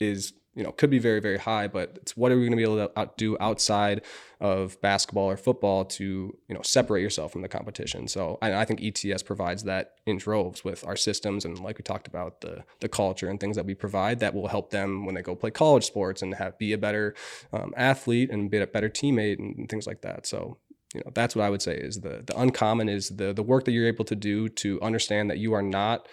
is 0.00 0.32
you 0.54 0.62
know 0.62 0.72
could 0.72 0.90
be 0.90 0.98
very 0.98 1.20
very 1.20 1.38
high 1.38 1.66
but 1.66 1.98
it's 2.00 2.16
what 2.16 2.30
are 2.30 2.36
we 2.36 2.42
going 2.42 2.52
to 2.52 2.56
be 2.56 2.62
able 2.62 2.88
to 2.88 3.10
do 3.16 3.36
outside 3.40 4.02
of 4.40 4.78
basketball 4.82 5.30
or 5.30 5.36
football 5.36 5.86
to 5.86 6.36
you 6.48 6.54
know 6.54 6.60
separate 6.62 7.00
yourself 7.00 7.32
from 7.32 7.42
the 7.42 7.48
competition? 7.48 8.06
So 8.06 8.38
I, 8.42 8.52
I, 8.54 8.64
think 8.64 8.82
ets 8.82 9.22
provides 9.22 9.62
that 9.64 9.94
in 10.06 10.18
droves 10.18 10.62
with 10.62 10.86
our 10.86 10.96
systems 10.96 11.44
and 11.44 11.58
like 11.60 11.78
we 11.78 11.82
talked 11.82 12.06
about 12.06 12.40
the 12.42 12.64
the 12.80 12.88
culture 12.88 13.28
and 13.28 13.40
things 13.40 13.56
that 13.56 13.64
we 13.64 13.74
provide 13.74 14.20
that 14.20 14.34
will 14.34 14.48
help 14.48 14.70
them 14.70 15.06
when 15.06 15.14
they 15.14 15.22
go 15.22 15.34
play 15.34 15.50
college 15.50 15.84
sports 15.84 16.20
and 16.20 16.34
have 16.34 16.58
be 16.58 16.72
a 16.72 16.78
better 16.78 17.14
um, 17.52 17.72
athlete 17.76 18.30
and 18.30 18.50
be 18.50 18.58
a 18.58 18.66
better 18.66 18.90
teammate 18.90 19.38
and 19.38 19.68
things 19.68 19.86
like 19.86 20.02
that. 20.02 20.26
So 20.26 20.58
you 20.94 21.00
know 21.04 21.10
that's 21.12 21.34
what 21.34 21.44
i 21.44 21.50
would 21.50 21.62
say 21.62 21.76
is 21.76 22.02
the 22.02 22.22
the 22.24 22.38
uncommon 22.38 22.88
is 22.88 23.08
the 23.08 23.32
the 23.32 23.42
work 23.42 23.64
that 23.64 23.72
you're 23.72 23.88
able 23.88 24.04
to 24.04 24.14
do 24.14 24.48
to 24.48 24.80
understand 24.80 25.28
that 25.28 25.38
you 25.38 25.52
are 25.52 25.62
not 25.62 26.06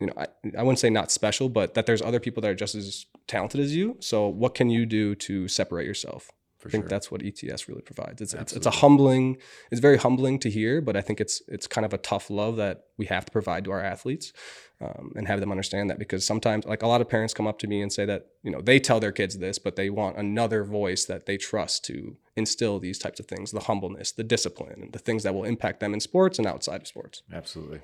you 0.00 0.06
know, 0.08 0.12
I, 0.16 0.26
I 0.58 0.62
wouldn't 0.62 0.78
say 0.78 0.90
not 0.90 1.10
special, 1.10 1.48
but 1.48 1.74
that 1.74 1.86
there's 1.86 2.02
other 2.02 2.20
people 2.20 2.40
that 2.42 2.50
are 2.50 2.54
just 2.54 2.74
as 2.74 3.06
talented 3.26 3.60
as 3.60 3.74
you. 3.74 3.96
So 4.00 4.28
what 4.28 4.54
can 4.54 4.70
you 4.70 4.86
do 4.86 5.14
to 5.16 5.48
separate 5.48 5.86
yourself? 5.86 6.30
For 6.58 6.68
I 6.68 6.72
think 6.72 6.84
sure. 6.84 6.88
that's 6.88 7.10
what 7.10 7.22
ETS 7.22 7.68
really 7.68 7.82
provides. 7.82 8.20
It's, 8.22 8.32
it's, 8.32 8.52
it's 8.54 8.66
a 8.66 8.70
humbling, 8.70 9.36
it's 9.70 9.80
very 9.80 9.98
humbling 9.98 10.38
to 10.40 10.50
hear, 10.50 10.80
but 10.80 10.96
I 10.96 11.00
think 11.02 11.20
it's 11.20 11.42
it's 11.48 11.66
kind 11.66 11.84
of 11.84 11.92
a 11.92 11.98
tough 11.98 12.30
love 12.30 12.56
that 12.56 12.84
we 12.96 13.06
have 13.06 13.26
to 13.26 13.32
provide 13.32 13.64
to 13.66 13.72
our 13.72 13.80
athletes, 13.80 14.32
um, 14.80 15.12
and 15.14 15.28
have 15.28 15.40
them 15.40 15.50
understand 15.50 15.90
that 15.90 15.98
because 15.98 16.24
sometimes 16.24 16.64
like 16.64 16.82
a 16.82 16.86
lot 16.86 17.00
of 17.00 17.08
parents 17.08 17.34
come 17.34 17.46
up 17.46 17.58
to 17.60 17.66
me 17.66 17.82
and 17.82 17.92
say 17.92 18.06
that 18.06 18.28
you 18.42 18.50
know 18.50 18.62
they 18.62 18.80
tell 18.80 19.00
their 19.00 19.12
kids 19.12 19.38
this, 19.38 19.58
but 19.58 19.76
they 19.76 19.90
want 19.90 20.16
another 20.16 20.64
voice 20.64 21.04
that 21.04 21.26
they 21.26 21.36
trust 21.36 21.84
to 21.84 22.16
instill 22.36 22.78
these 22.78 22.98
types 22.98 23.20
of 23.20 23.26
things, 23.26 23.52
the 23.52 23.60
humbleness, 23.60 24.12
the 24.12 24.24
discipline, 24.24 24.80
and 24.82 24.92
the 24.92 24.98
things 24.98 25.22
that 25.24 25.34
will 25.34 25.44
impact 25.44 25.80
them 25.80 25.92
in 25.92 26.00
sports 26.00 26.38
and 26.38 26.46
outside 26.48 26.80
of 26.80 26.86
sports. 26.86 27.22
Absolutely. 27.32 27.80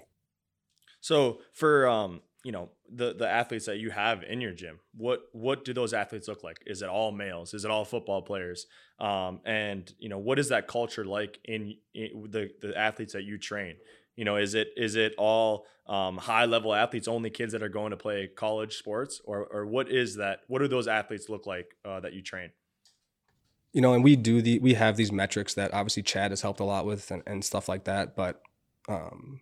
So 1.03 1.41
for 1.53 1.87
um, 1.89 2.23
you 2.45 2.53
know, 2.53 2.71
the 2.91 3.13
the 3.13 3.29
athletes 3.29 3.67
that 3.67 3.79
you 3.79 3.91
have 3.91 4.23
in 4.23 4.41
your 4.41 4.53
gym, 4.53 4.79
what 4.97 5.21
what 5.33 5.65
do 5.65 5.75
those 5.75 5.93
athletes 5.93 6.29
look 6.29 6.43
like? 6.43 6.63
Is 6.65 6.81
it 6.81 6.89
all 6.89 7.13
males? 7.13 7.55
Is 7.55 7.65
it 7.65 7.71
all 7.71 7.85
football 7.85 8.23
players? 8.23 8.67
Um, 8.99 9.41
and 9.45 9.93
you 9.99 10.09
know, 10.09 10.19
what 10.19 10.39
is 10.39 10.49
that 10.49 10.69
culture 10.69 11.05
like 11.05 11.39
in, 11.45 11.77
in 11.93 12.29
the 12.31 12.51
the 12.61 12.77
athletes 12.79 13.13
that 13.13 13.25
you 13.25 13.37
train? 13.37 13.77
You 14.17 14.25
know, 14.25 14.37
is 14.37 14.55
it 14.55 14.69
is 14.77 14.95
it 14.95 15.15
all 15.19 15.67
um, 15.89 16.19
high 16.19 16.45
level 16.45 16.73
athletes, 16.73 17.09
only 17.09 17.31
kids 17.31 17.53
that 17.53 17.63
are 17.63 17.69
going 17.69 17.91
to 17.91 17.97
play 17.97 18.29
college 18.29 18.77
sports, 18.77 19.21
or 19.25 19.47
or 19.47 19.67
what 19.67 19.91
is 19.91 20.17
that? 20.17 20.41
What 20.47 20.61
do 20.61 20.69
those 20.69 20.87
athletes 20.87 21.29
look 21.29 21.47
like 21.47 21.77
uh, 21.85 21.99
that 22.01 22.13
you 22.13 22.23
train? 22.23 22.51
You 23.73 23.81
know, 23.81 23.95
and 23.95 24.05
we 24.05 24.15
do 24.15 24.41
the 24.41 24.61
we 24.61 24.75
have 24.75 24.97
these 24.97 25.11
metrics 25.11 25.55
that 25.55 25.75
obviously 25.75 26.05
Chad 26.05 26.31
has 26.31 26.43
helped 26.43 26.61
a 26.61 26.65
lot 26.65 26.87
with 26.87 27.11
and, 27.11 27.23
and 27.27 27.45
stuff 27.45 27.69
like 27.69 27.85
that, 27.85 28.15
but 28.15 28.41
um, 28.89 29.41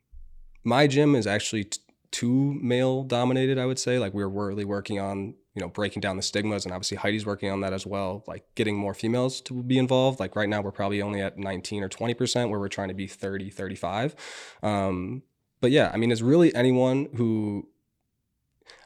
my 0.65 0.87
gym 0.87 1.15
is 1.15 1.27
actually 1.27 1.65
t- 1.65 1.81
too 2.11 2.59
male 2.61 3.03
dominated. 3.03 3.59
I 3.59 3.67
would 3.67 3.79
say 3.79 3.99
like 3.99 4.15
we're 4.15 4.29
really 4.29 4.65
working 4.65 4.99
on 4.99 5.35
you 5.55 5.61
know 5.61 5.69
breaking 5.69 6.01
down 6.01 6.17
the 6.17 6.23
stigmas, 6.23 6.65
and 6.65 6.73
obviously 6.73 6.97
Heidi's 6.97 7.27
working 7.27 7.51
on 7.51 7.61
that 7.61 7.73
as 7.73 7.87
well, 7.87 8.25
like 8.27 8.45
getting 8.55 8.77
more 8.77 8.95
females 8.95 9.41
to 9.43 9.63
be 9.63 9.79
involved. 9.79 10.21
Like 10.21 10.37
right 10.37 10.49
now 10.49 10.61
we're 10.61 10.73
probably 10.73 11.03
only 11.03 11.21
at 11.21 11.39
19 11.39 11.83
or 11.83 11.89
20 11.89 12.15
percent, 12.15 12.51
where 12.51 12.61
we're 12.61 12.69
trying 12.69 12.89
to 12.89 12.95
be 12.95 13.07
30, 13.07 13.51
35. 13.51 14.15
Um, 14.63 15.23
but 15.61 15.71
yeah, 15.71 15.91
I 15.93 15.97
mean, 15.97 16.11
it's 16.11 16.23
really 16.23 16.55
anyone 16.55 17.09
who 17.17 17.69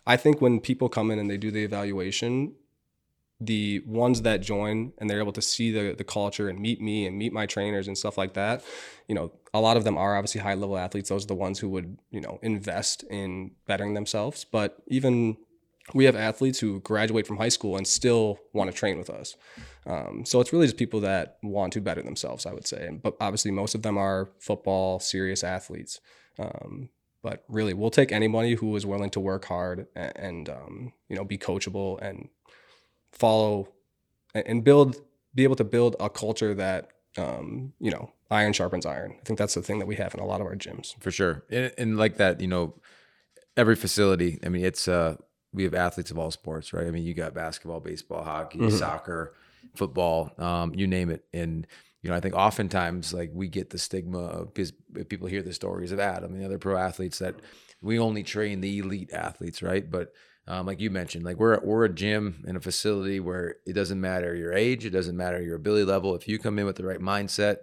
I 0.07 0.16
think 0.16 0.40
when 0.40 0.61
people 0.61 0.88
come 0.88 1.11
in 1.11 1.19
and 1.19 1.31
they 1.31 1.37
do 1.37 1.50
the 1.50 1.64
evaluation, 1.64 2.54
the 3.46 3.80
ones 3.86 4.22
that 4.22 4.40
join 4.40 4.92
and 4.98 5.08
they're 5.08 5.20
able 5.20 5.32
to 5.32 5.42
see 5.42 5.70
the 5.70 5.94
the 5.96 6.04
culture 6.04 6.48
and 6.48 6.58
meet 6.58 6.80
me 6.80 7.06
and 7.06 7.16
meet 7.16 7.32
my 7.32 7.46
trainers 7.46 7.88
and 7.88 7.96
stuff 7.96 8.16
like 8.16 8.34
that, 8.34 8.64
you 9.08 9.14
know, 9.14 9.32
a 9.52 9.60
lot 9.60 9.76
of 9.76 9.84
them 9.84 9.96
are 9.96 10.16
obviously 10.16 10.40
high 10.40 10.54
level 10.54 10.76
athletes. 10.76 11.08
Those 11.08 11.24
are 11.24 11.28
the 11.28 11.34
ones 11.34 11.58
who 11.58 11.68
would, 11.70 11.98
you 12.10 12.20
know, 12.20 12.38
invest 12.42 13.04
in 13.04 13.52
bettering 13.66 13.94
themselves. 13.94 14.44
But 14.44 14.82
even 14.88 15.36
we 15.92 16.06
have 16.06 16.16
athletes 16.16 16.58
who 16.60 16.80
graduate 16.80 17.26
from 17.26 17.36
high 17.36 17.50
school 17.50 17.76
and 17.76 17.86
still 17.86 18.38
want 18.52 18.70
to 18.70 18.76
train 18.76 18.98
with 18.98 19.10
us. 19.10 19.36
Um, 19.86 20.24
so 20.24 20.40
it's 20.40 20.52
really 20.52 20.66
just 20.66 20.78
people 20.78 21.00
that 21.00 21.36
want 21.42 21.74
to 21.74 21.80
better 21.80 22.02
themselves, 22.02 22.46
I 22.46 22.54
would 22.54 22.66
say. 22.66 22.88
But 23.02 23.16
obviously, 23.20 23.50
most 23.50 23.74
of 23.74 23.82
them 23.82 23.98
are 23.98 24.30
football 24.38 24.98
serious 24.98 25.44
athletes. 25.44 26.00
Um, 26.38 26.88
but 27.22 27.42
really, 27.48 27.74
we'll 27.74 27.90
take 27.90 28.12
anybody 28.12 28.54
who 28.54 28.74
is 28.76 28.84
willing 28.84 29.10
to 29.10 29.20
work 29.20 29.46
hard 29.46 29.86
and, 29.94 30.12
and 30.16 30.48
um, 30.48 30.92
you 31.08 31.16
know 31.16 31.24
be 31.24 31.38
coachable 31.38 32.00
and 32.00 32.28
follow 33.14 33.68
and 34.35 34.62
build, 34.62 34.97
be 35.35 35.44
able 35.44 35.56
to 35.56 35.64
build 35.64 35.97
a 35.99 36.11
culture 36.11 36.54
that 36.54 36.90
um, 37.16 37.73
you 37.80 37.90
know 37.90 38.11
iron 38.30 38.52
sharpens 38.52 38.87
iron. 38.87 39.14
I 39.18 39.25
think 39.25 39.38
that's 39.38 39.54
the 39.54 39.62
thing 39.62 39.78
that 39.78 39.87
we 39.87 39.97
have 39.97 40.14
in 40.14 40.21
a 40.21 40.26
lot 40.26 40.40
of 40.40 40.47
our 40.47 40.56
gyms. 40.56 41.00
For 41.00 41.11
sure. 41.11 41.44
And, 41.50 41.73
and 41.78 41.97
like 41.97 42.16
that, 42.16 42.40
you 42.40 42.49
know, 42.49 42.75
every 43.56 43.76
facility, 43.76 44.38
I 44.44 44.49
mean, 44.49 44.64
it's, 44.64 44.88
uh, 44.88 45.16
we 45.52 45.64
have 45.64 45.75
athletes 45.75 46.11
of 46.11 46.18
all 46.18 46.30
sports, 46.30 46.73
right? 46.73 46.87
I 46.87 46.90
mean, 46.90 47.04
you 47.04 47.14
got 47.14 47.35
basketball, 47.35 47.80
baseball, 47.80 48.25
hockey, 48.25 48.59
mm-hmm. 48.59 48.76
soccer, 48.76 49.35
football, 49.76 50.33
um, 50.38 50.75
you 50.75 50.87
name 50.87 51.11
it. 51.11 51.25
And, 51.33 51.66
you 52.02 52.11
know, 52.11 52.16
I 52.16 52.21
think 52.21 52.35
oftentimes 52.35 53.14
like 53.14 53.30
we 53.33 53.49
get 53.49 53.71
the 53.71 53.78
stigma 53.78 54.18
of 54.18 54.52
because 54.52 54.73
people 55.09 55.28
hear 55.28 55.42
the 55.42 55.52
stories 55.52 55.92
of 55.92 56.00
Adam 56.00 56.33
and 56.33 56.40
the 56.40 56.44
other 56.44 56.59
pro 56.59 56.76
athletes 56.76 57.21
that 57.21 57.37
we 57.80 57.99
only 57.99 58.23
train 58.23 58.61
the 58.61 58.78
elite 58.78 59.12
athletes, 59.12 59.62
right? 59.62 59.88
But 59.88 60.12
um, 60.46 60.66
like 60.66 60.80
you 60.80 60.90
mentioned, 60.90 61.24
like 61.24 61.38
we're 61.38 61.58
we're 61.62 61.84
a 61.84 61.92
gym 61.92 62.44
in 62.46 62.56
a 62.56 62.60
facility 62.60 63.18
where 63.20 63.56
it 63.66 63.72
doesn't 63.72 64.00
matter 64.00 64.34
your 64.34 64.52
age, 64.52 64.84
it 64.84 64.90
doesn't 64.90 65.16
matter 65.16 65.42
your 65.42 65.56
ability 65.56 65.84
level. 65.84 66.14
If 66.14 66.28
you 66.28 66.38
come 66.38 66.58
in 66.58 66.66
with 66.66 66.76
the 66.76 66.84
right 66.84 67.00
mindset, 67.00 67.58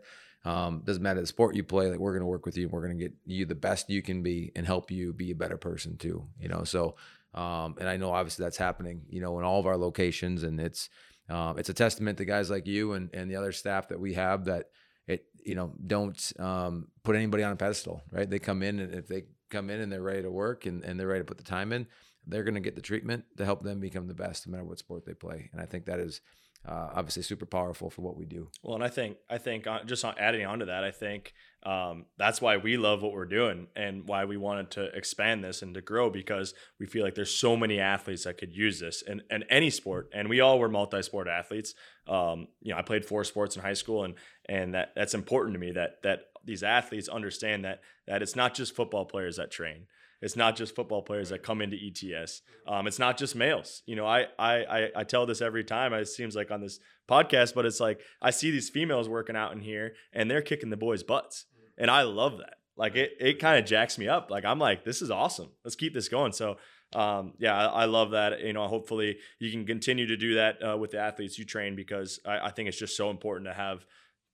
um, 0.46 0.82
doesn't 0.84 1.04
matter 1.04 1.22
the 1.22 1.28
sport 1.28 1.56
you 1.56 1.64
play. 1.64 1.90
Like 1.90 2.00
we're 2.00 2.14
going 2.14 2.22
to 2.22 2.28
work 2.28 2.46
with 2.46 2.58
you. 2.58 2.64
and 2.64 2.72
We're 2.72 2.86
going 2.86 2.98
to 2.98 3.04
get 3.04 3.14
you 3.26 3.46
the 3.46 3.56
best 3.56 3.90
you 3.90 4.02
can 4.02 4.24
be 4.24 4.52
and 4.56 4.66
help 4.66 4.90
you 4.90 5.14
be 5.14 5.32
a 5.32 5.36
better 5.36 5.58
person 5.58 5.98
too. 5.98 6.26
You 6.40 6.50
know, 6.50 6.64
so 6.64 6.96
um, 7.34 7.76
and 7.80 7.88
I 7.88 7.98
know 7.98 8.12
obviously 8.12 8.44
that's 8.44 8.58
happening. 8.58 9.04
You 9.10 9.22
know, 9.22 9.38
in 9.40 9.46
all 9.46 9.60
of 9.60 9.68
our 9.68 9.78
locations, 9.78 10.44
and 10.44 10.60
it's 10.60 10.90
um, 11.30 11.60
it's 11.60 11.70
a 11.70 11.74
testament 11.74 12.18
to 12.18 12.26
guys 12.26 12.50
like 12.50 12.66
you 12.66 12.94
and 12.94 13.10
and 13.14 13.30
the 13.30 13.36
other 13.36 13.52
staff 13.52 13.90
that 13.90 14.00
we 14.00 14.16
have 14.16 14.46
that 14.46 14.70
it 15.08 15.26
you 15.46 15.56
know 15.56 15.74
don't 15.86 16.34
um, 16.40 16.88
put 17.04 17.16
anybody 17.16 17.44
on 17.44 17.52
a 17.52 17.56
pedestal. 17.56 18.02
Right? 18.12 18.30
They 18.30 18.40
come 18.40 18.64
in 18.64 18.80
and 18.80 18.94
if 18.96 19.08
they 19.08 19.26
come 19.50 19.70
in 19.70 19.82
and 19.82 19.92
they're 19.92 20.02
ready 20.02 20.24
to 20.24 20.32
work 20.32 20.66
and, 20.66 20.84
and 20.84 21.00
they're 21.00 21.08
ready 21.08 21.22
to 21.22 21.26
put 21.26 21.38
the 21.38 21.44
time 21.44 21.74
in, 21.74 21.86
they're 22.32 22.44
going 22.44 22.56
to 22.56 22.62
get 22.62 22.76
the 22.76 22.82
treatment 22.82 23.26
to 23.38 23.46
help 23.46 23.62
them 23.62 23.80
become 23.80 24.08
the 24.08 24.14
best 24.14 24.48
no 24.48 24.52
matter 24.52 24.64
what 24.64 24.80
sport 24.80 25.06
they 25.06 25.14
play. 25.14 25.50
And 25.52 25.62
I 25.62 25.66
think 25.66 25.86
that 25.86 26.00
is 26.00 26.22
uh, 26.68 26.90
obviously 26.94 27.24
super 27.24 27.46
powerful 27.46 27.90
for 27.90 28.04
what 28.04 28.16
we 28.16 28.26
do. 28.26 28.50
Well, 28.62 28.76
and 28.76 28.84
I 28.84 28.90
think 28.90 29.18
I 29.30 29.40
think 29.40 29.66
uh, 29.66 29.84
just 29.84 30.06
adding 30.06 30.46
on 30.46 30.60
to 30.60 30.66
that, 30.66 30.84
I 30.84 30.92
think 30.92 31.34
um, 31.64 32.06
that's 32.18 32.40
why 32.40 32.58
we 32.58 32.78
love 32.78 33.02
what 33.02 33.14
we're 33.14 33.26
doing 33.26 33.68
and 33.76 34.08
why 34.08 34.26
we 34.26 34.38
wanted 34.38 34.70
to 34.72 34.86
expand 34.96 35.44
this 35.44 35.64
and 35.64 35.74
to 35.74 35.82
grow 35.82 36.12
because 36.12 36.54
we 36.80 36.86
feel 36.86 37.04
like 37.04 37.16
there's 37.16 37.34
so 37.34 37.58
many 37.58 37.80
athletes 37.80 38.26
that 38.26 38.38
could 38.38 38.54
use 38.54 38.80
this 38.80 39.04
and 39.08 39.24
and 39.32 39.44
any 39.50 39.72
sport. 39.72 40.10
And 40.14 40.30
we 40.30 40.40
all 40.40 40.60
were 40.60 40.70
multi-sport 40.70 41.28
athletes. 41.28 41.74
Um, 42.08 42.48
you 42.62 42.72
know, 42.72 42.78
I 42.78 42.84
played 42.84 43.06
four 43.06 43.24
sports 43.24 43.56
in 43.56 43.64
high 43.64 43.74
school, 43.74 44.04
and 44.04 44.14
and 44.48 44.76
that 44.76 44.94
that's 44.96 45.16
important 45.16 45.56
to 45.56 45.60
me 45.60 45.72
that 45.72 46.04
that 46.04 46.26
these 46.46 46.62
athletes 46.62 47.08
understand 47.10 47.66
that 47.66 47.82
that 48.08 48.22
it's 48.22 48.36
not 48.36 48.54
just 48.54 48.76
football 48.76 49.06
players 49.06 49.38
that 49.38 49.52
train 49.52 49.88
it's 50.22 50.36
not 50.36 50.56
just 50.56 50.76
football 50.76 51.02
players 51.02 51.30
that 51.30 51.44
come 51.44 51.62
into 51.62 51.78
ETS. 51.78 52.42
Um, 52.68 52.88
it's 52.88 53.00
not 53.00 53.18
just 53.18 53.36
males. 53.36 53.82
You 53.86 53.96
know, 53.96 54.06
I, 54.06 54.28
I 54.38 54.90
I 54.96 55.04
tell 55.04 55.26
this 55.26 55.42
every 55.42 55.64
time. 55.64 55.94
It 55.94 56.08
seems 56.08 56.36
like 56.36 56.52
on 56.52 56.62
this 56.62 56.80
podcast, 57.10 57.54
but 57.54 57.66
it's 57.66 57.80
like 57.80 58.02
I 58.22 58.32
see 58.32 58.52
these 58.52 58.70
females 58.70 59.10
working 59.10 59.36
out 59.36 59.54
in 59.54 59.60
here 59.60 59.94
and 60.14 60.30
they're 60.30 60.42
kicking 60.42 60.70
the 60.70 60.78
boys' 60.78 61.04
butts, 61.04 61.46
and 61.78 61.90
I 61.90 62.04
love 62.04 62.38
that. 62.38 62.56
Like 62.78 62.96
it, 62.96 63.12
it 63.20 63.40
kind 63.40 63.60
of 63.60 63.66
jacks 63.66 63.98
me 63.98 64.08
up. 64.08 64.32
Like 64.32 64.46
I'm 64.46 64.60
like, 64.60 64.86
this 64.86 65.02
is 65.02 65.12
awesome. 65.12 65.50
Let's 65.64 65.76
keep 65.76 65.94
this 65.94 66.10
going. 66.10 66.32
So 66.32 66.58
um, 66.94 67.34
yeah, 67.40 67.56
I, 67.56 67.84
I, 67.84 67.86
love 67.86 68.12
that. 68.12 68.42
You 68.42 68.54
know, 68.54 68.68
hopefully 68.68 69.18
you 69.40 69.50
can 69.50 69.66
continue 69.66 70.08
to 70.08 70.18
do 70.18 70.36
that 70.36 70.58
uh, 70.62 70.78
with 70.78 70.92
the 70.92 71.00
athletes 71.00 71.40
you 71.40 71.46
train 71.46 71.76
because 71.76 72.20
I, 72.26 72.48
I, 72.48 72.52
think 72.52 72.68
it's 72.68 72.78
just 72.78 72.98
so 72.98 73.10
important 73.10 73.48
to 73.48 73.54
have 73.54 73.86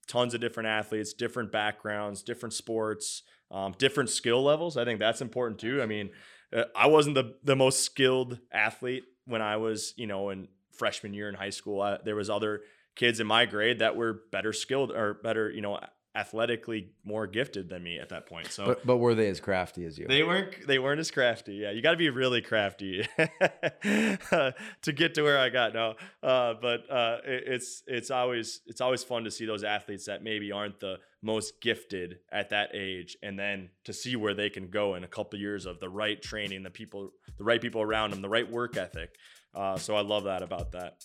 tons 0.08 0.34
of 0.34 0.40
different 0.40 0.68
athletes, 0.68 1.12
different 1.12 1.52
backgrounds, 1.52 2.22
different 2.22 2.52
sports, 2.52 3.22
um, 3.50 3.74
different 3.78 4.10
skill 4.10 4.42
levels. 4.42 4.76
I 4.76 4.84
think 4.84 4.98
that's 4.98 5.20
important 5.20 5.60
too. 5.60 5.82
I 5.82 5.86
mean, 5.86 6.10
uh, 6.52 6.64
I 6.76 6.86
wasn't 6.86 7.14
the 7.14 7.36
the 7.42 7.56
most 7.56 7.80
skilled 7.80 8.38
athlete 8.52 9.04
when 9.26 9.42
I 9.42 9.56
was, 9.56 9.94
you 9.96 10.06
know, 10.06 10.30
in 10.30 10.48
freshman 10.72 11.14
year 11.14 11.28
in 11.28 11.34
high 11.34 11.50
school. 11.50 11.80
I, 11.80 11.98
there 12.04 12.16
was 12.16 12.30
other 12.30 12.62
kids 12.94 13.20
in 13.20 13.26
my 13.26 13.46
grade 13.46 13.78
that 13.78 13.96
were 13.96 14.22
better 14.32 14.52
skilled 14.52 14.90
or 14.90 15.14
better, 15.14 15.50
you 15.50 15.60
know, 15.60 15.78
athletically 16.14 16.90
more 17.04 17.26
gifted 17.26 17.68
than 17.68 17.82
me 17.82 17.98
at 17.98 18.08
that 18.08 18.26
point. 18.26 18.48
So 18.50 18.66
But 18.66 18.86
but 18.86 18.96
were 18.96 19.14
they 19.14 19.28
as 19.28 19.40
crafty 19.40 19.84
as 19.84 19.98
you? 19.98 20.06
they 20.08 20.22
weren't 20.22 20.66
they 20.66 20.78
weren't 20.78 21.00
as 21.00 21.10
crafty. 21.10 21.54
Yeah, 21.54 21.70
you 21.70 21.82
got 21.82 21.92
to 21.92 21.96
be 21.96 22.10
really 22.10 22.40
crafty 22.40 23.06
to 23.92 24.92
get 24.94 25.14
to 25.14 25.22
where 25.22 25.38
I 25.38 25.48
got. 25.48 25.74
No, 25.74 25.94
uh, 26.22 26.54
but 26.60 26.90
uh, 26.90 27.18
it, 27.24 27.44
it's 27.46 27.82
it's 27.86 28.10
always 28.10 28.60
it's 28.66 28.80
always 28.80 29.04
fun 29.04 29.24
to 29.24 29.30
see 29.30 29.46
those 29.46 29.64
athletes 29.64 30.06
that 30.06 30.22
maybe 30.22 30.52
aren't 30.52 30.80
the 30.80 30.96
most 31.22 31.60
gifted 31.60 32.18
at 32.30 32.50
that 32.50 32.70
age, 32.74 33.16
and 33.22 33.38
then 33.38 33.70
to 33.84 33.92
see 33.92 34.16
where 34.16 34.34
they 34.34 34.50
can 34.50 34.68
go 34.68 34.94
in 34.94 35.04
a 35.04 35.08
couple 35.08 35.36
of 35.36 35.40
years 35.40 35.66
of 35.66 35.80
the 35.80 35.88
right 35.88 36.20
training, 36.22 36.62
the 36.62 36.70
people, 36.70 37.10
the 37.36 37.44
right 37.44 37.60
people 37.60 37.82
around 37.82 38.10
them, 38.12 38.22
the 38.22 38.28
right 38.28 38.50
work 38.50 38.76
ethic. 38.76 39.10
Uh, 39.54 39.76
so 39.76 39.96
I 39.96 40.02
love 40.02 40.24
that 40.24 40.42
about 40.42 40.72
that. 40.72 41.02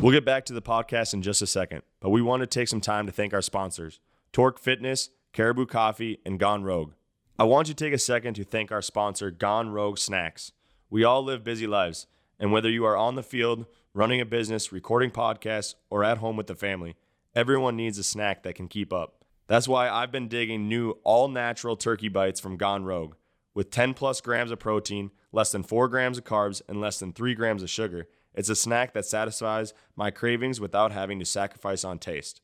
We'll 0.00 0.12
get 0.12 0.24
back 0.24 0.44
to 0.46 0.52
the 0.52 0.62
podcast 0.62 1.14
in 1.14 1.22
just 1.22 1.42
a 1.42 1.46
second, 1.46 1.82
but 2.00 2.10
we 2.10 2.22
want 2.22 2.40
to 2.40 2.46
take 2.46 2.68
some 2.68 2.80
time 2.80 3.06
to 3.06 3.12
thank 3.12 3.34
our 3.34 3.42
sponsors 3.42 4.00
Torque 4.32 4.58
Fitness, 4.58 5.10
Caribou 5.32 5.66
Coffee, 5.66 6.20
and 6.24 6.38
Gone 6.38 6.62
Rogue. 6.62 6.92
I 7.38 7.44
want 7.44 7.68
you 7.68 7.74
to 7.74 7.84
take 7.84 7.94
a 7.94 7.98
second 7.98 8.34
to 8.34 8.44
thank 8.44 8.72
our 8.72 8.82
sponsor, 8.82 9.30
Gone 9.30 9.70
Rogue 9.70 9.98
Snacks. 9.98 10.52
We 10.90 11.04
all 11.04 11.22
live 11.22 11.44
busy 11.44 11.66
lives, 11.66 12.06
and 12.38 12.52
whether 12.52 12.70
you 12.70 12.84
are 12.84 12.96
on 12.96 13.14
the 13.14 13.22
field, 13.22 13.66
running 13.94 14.20
a 14.20 14.24
business, 14.24 14.72
recording 14.72 15.10
podcasts, 15.10 15.74
or 15.90 16.04
at 16.04 16.18
home 16.18 16.36
with 16.36 16.46
the 16.46 16.54
family, 16.54 16.96
everyone 17.34 17.76
needs 17.76 17.98
a 17.98 18.04
snack 18.04 18.42
that 18.42 18.54
can 18.54 18.68
keep 18.68 18.92
up. 18.92 19.24
That's 19.46 19.68
why 19.68 19.88
I've 19.88 20.12
been 20.12 20.28
digging 20.28 20.68
new 20.68 20.98
all 21.04 21.28
natural 21.28 21.76
turkey 21.76 22.08
bites 22.08 22.40
from 22.40 22.56
Gone 22.56 22.84
Rogue. 22.84 23.14
With 23.54 23.70
10 23.70 23.94
plus 23.94 24.20
grams 24.20 24.50
of 24.50 24.58
protein, 24.58 25.10
less 25.32 25.50
than 25.50 25.62
4 25.62 25.88
grams 25.88 26.18
of 26.18 26.24
carbs, 26.24 26.62
and 26.68 26.80
less 26.80 26.98
than 26.98 27.12
3 27.12 27.34
grams 27.34 27.62
of 27.62 27.70
sugar, 27.70 28.06
it's 28.38 28.48
a 28.48 28.54
snack 28.54 28.92
that 28.92 29.04
satisfies 29.04 29.74
my 29.96 30.12
cravings 30.12 30.60
without 30.60 30.92
having 30.92 31.18
to 31.18 31.24
sacrifice 31.24 31.82
on 31.82 31.98
taste. 31.98 32.40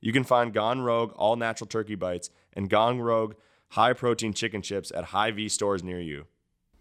You 0.00 0.12
can 0.12 0.24
find 0.24 0.52
Gone 0.52 0.80
Rogue 0.80 1.12
all 1.12 1.36
natural 1.36 1.68
turkey 1.68 1.94
bites 1.94 2.30
and 2.54 2.68
Gone 2.68 3.00
Rogue 3.00 3.34
high 3.68 3.92
protein 3.92 4.32
chicken 4.32 4.62
chips 4.62 4.90
at 4.90 5.04
Hy-Vee 5.04 5.48
stores 5.48 5.84
near 5.84 6.00
you. 6.00 6.26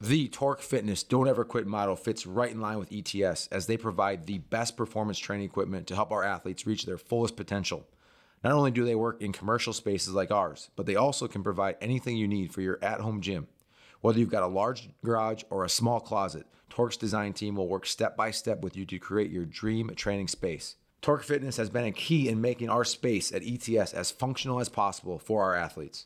The 0.01 0.27
Torque 0.27 0.61
Fitness 0.61 1.03
Don't 1.03 1.27
Ever 1.27 1.45
Quit 1.45 1.67
model 1.67 1.95
fits 1.95 2.25
right 2.25 2.49
in 2.49 2.59
line 2.59 2.79
with 2.79 2.91
ETS 2.91 3.45
as 3.51 3.67
they 3.67 3.77
provide 3.77 4.25
the 4.25 4.39
best 4.39 4.75
performance 4.75 5.19
training 5.19 5.45
equipment 5.45 5.85
to 5.87 5.95
help 5.95 6.11
our 6.11 6.23
athletes 6.23 6.65
reach 6.65 6.87
their 6.87 6.97
fullest 6.97 7.35
potential. 7.35 7.85
Not 8.43 8.53
only 8.53 8.71
do 8.71 8.85
they 8.85 8.95
work 8.95 9.21
in 9.21 9.33
commercial 9.33 9.73
spaces 9.73 10.13
like 10.13 10.31
ours, 10.31 10.71
but 10.75 10.87
they 10.87 10.95
also 10.95 11.27
can 11.27 11.43
provide 11.43 11.75
anything 11.79 12.17
you 12.17 12.27
need 12.27 12.51
for 12.51 12.61
your 12.61 12.79
at 12.83 13.01
home 13.01 13.21
gym. 13.21 13.47
Whether 14.07 14.19
you've 14.19 14.29
got 14.29 14.43
a 14.43 14.47
large 14.47 14.87
garage 15.03 15.43
or 15.49 15.65
a 15.65 15.69
small 15.69 15.99
closet, 15.99 16.45
Torque's 16.69 16.95
design 16.95 17.33
team 17.33 17.57
will 17.57 17.67
work 17.67 17.85
step 17.85 18.15
by 18.15 18.31
step 18.31 18.61
with 18.61 18.77
you 18.77 18.85
to 18.85 18.99
create 18.99 19.31
your 19.31 19.43
dream 19.43 19.91
training 19.97 20.29
space. 20.29 20.77
Torque 21.01 21.25
Fitness 21.25 21.57
has 21.57 21.69
been 21.69 21.83
a 21.83 21.91
key 21.91 22.29
in 22.29 22.39
making 22.39 22.69
our 22.69 22.85
space 22.85 23.33
at 23.33 23.43
ETS 23.43 23.93
as 23.93 24.09
functional 24.09 24.61
as 24.61 24.69
possible 24.69 25.19
for 25.19 25.43
our 25.43 25.55
athletes. 25.55 26.05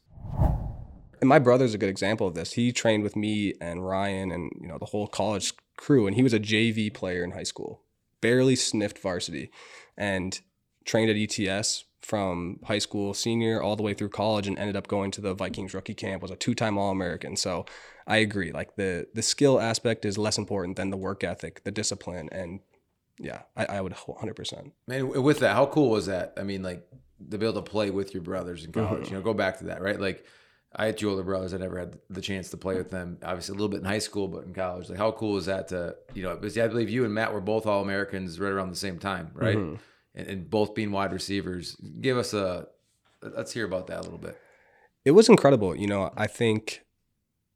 and 1.20 1.30
my 1.30 1.38
brother's 1.38 1.76
a 1.76 1.78
good 1.78 1.92
example 1.92 2.26
of 2.26 2.34
this. 2.34 2.54
He 2.54 2.72
trained 2.72 3.04
with 3.04 3.16
me 3.16 3.54
and 3.62 3.86
Ryan 3.86 4.32
and 4.32 4.52
you 4.60 4.68
know 4.68 4.80
the 4.80 4.88
whole 4.88 5.06
college 5.06 5.54
crew, 5.78 6.08
and 6.08 6.16
he 6.16 6.24
was 6.24 6.34
a 6.34 6.40
JV 6.40 6.92
player 6.92 7.24
in 7.24 7.30
high 7.30 7.44
school, 7.44 7.84
barely 8.20 8.56
sniffed 8.56 8.98
varsity, 8.98 9.52
and 9.96 10.42
trained 10.86 11.12
at 11.12 11.18
ETS 11.18 11.84
from 12.02 12.60
high 12.66 12.80
school 12.80 13.14
senior 13.14 13.62
all 13.62 13.76
the 13.76 13.84
way 13.84 13.94
through 13.94 14.10
college, 14.10 14.48
and 14.48 14.58
ended 14.58 14.76
up 14.76 14.88
going 14.88 15.12
to 15.12 15.22
the 15.22 15.34
Vikings 15.34 15.74
rookie 15.74 15.94
camp. 15.94 16.22
Was 16.22 16.32
a 16.32 16.36
two-time 16.36 16.78
All 16.78 16.92
American. 16.92 17.36
So 17.36 17.66
I 18.08 18.18
agree. 18.18 18.52
Like 18.52 18.76
the 18.76 19.08
the 19.14 19.22
skill 19.22 19.60
aspect 19.60 20.06
is 20.06 20.18
less 20.18 20.38
important 20.38 20.78
than 20.78 20.90
the 20.90 20.98
work 20.98 21.24
ethic, 21.24 21.64
the 21.64 21.72
discipline, 21.72 22.30
and 22.32 22.60
yeah, 23.20 23.42
I, 23.56 23.66
I 23.66 23.82
would 23.82 23.94
100. 23.94 24.36
percent 24.36 24.74
Man, 24.88 25.10
with 25.10 25.40
that, 25.40 25.56
how 25.56 25.68
cool 25.68 25.90
was 25.90 26.08
that? 26.08 26.34
I 26.38 26.44
mean, 26.44 26.64
like 26.64 26.88
to 27.30 27.38
be 27.38 27.46
able 27.46 27.62
to 27.62 27.70
play 27.70 27.92
with 27.92 28.14
your 28.14 28.24
brothers 28.24 28.66
in 28.66 28.72
college. 28.72 29.04
Mm-hmm. 29.04 29.14
You 29.14 29.20
know, 29.20 29.24
go 29.24 29.34
back 29.34 29.60
to 29.60 29.66
that, 29.66 29.82
right? 29.82 30.00
Like 30.00 30.26
I 30.76 30.86
had 30.86 30.98
two 30.98 31.10
older 31.10 31.24
brothers. 31.24 31.54
I 31.54 31.58
never 31.58 31.78
had 31.78 32.00
the 32.10 32.22
chance 32.22 32.50
to 32.50 32.58
play 32.58 32.76
with 32.76 32.90
them. 32.90 33.18
Obviously, 33.24 33.54
a 33.54 33.56
little 33.56 33.70
bit 33.70 33.80
in 33.80 33.86
high 33.86 34.00
school, 34.00 34.28
but 34.28 34.46
in 34.46 34.54
college, 34.54 34.90
like 34.90 34.98
how 34.98 35.12
cool 35.12 35.38
is 35.38 35.46
that? 35.46 35.68
To 35.70 35.96
you 36.14 36.24
know, 36.24 36.36
because 36.36 36.58
I 36.58 36.68
believe 36.68 36.90
you 36.90 37.06
and 37.06 37.14
Matt 37.14 37.34
were 37.34 37.42
both 37.42 37.66
All 37.66 37.82
Americans 37.82 38.40
right 38.40 38.52
around 38.52 38.70
the 38.70 38.76
same 38.76 38.98
time, 38.98 39.32
right? 39.34 39.58
Mm-hmm. 39.58 39.76
And, 40.14 40.28
and 40.28 40.50
both 40.50 40.76
being 40.76 40.92
wide 40.92 41.14
receivers. 41.14 41.76
Give 42.02 42.18
us 42.18 42.34
a 42.34 42.68
let's 43.22 43.52
hear 43.52 43.66
about 43.66 43.88
that 43.88 44.00
a 44.00 44.04
little 44.04 44.18
bit. 44.18 44.38
it 45.06 45.12
was 45.12 45.30
incredible. 45.30 45.76
You 45.76 45.88
know, 45.88 46.12
I 46.18 46.28
think 46.28 46.84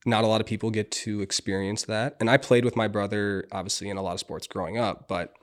not 0.06 0.24
a 0.24 0.28
lot 0.28 0.40
of 0.40 0.48
people 0.48 0.70
get 0.70 0.92
to 0.92 1.22
experience 1.22 1.84
that. 1.86 2.16
And 2.20 2.30
I 2.30 2.38
played 2.38 2.64
with 2.64 2.76
my 2.76 2.88
brother, 2.88 3.48
obviously, 3.52 3.90
in 3.90 3.98
a 3.98 4.02
lot 4.02 4.14
of 4.14 4.20
sports 4.20 4.48
growing 4.48 4.78
up, 4.78 5.08
but 5.08 5.34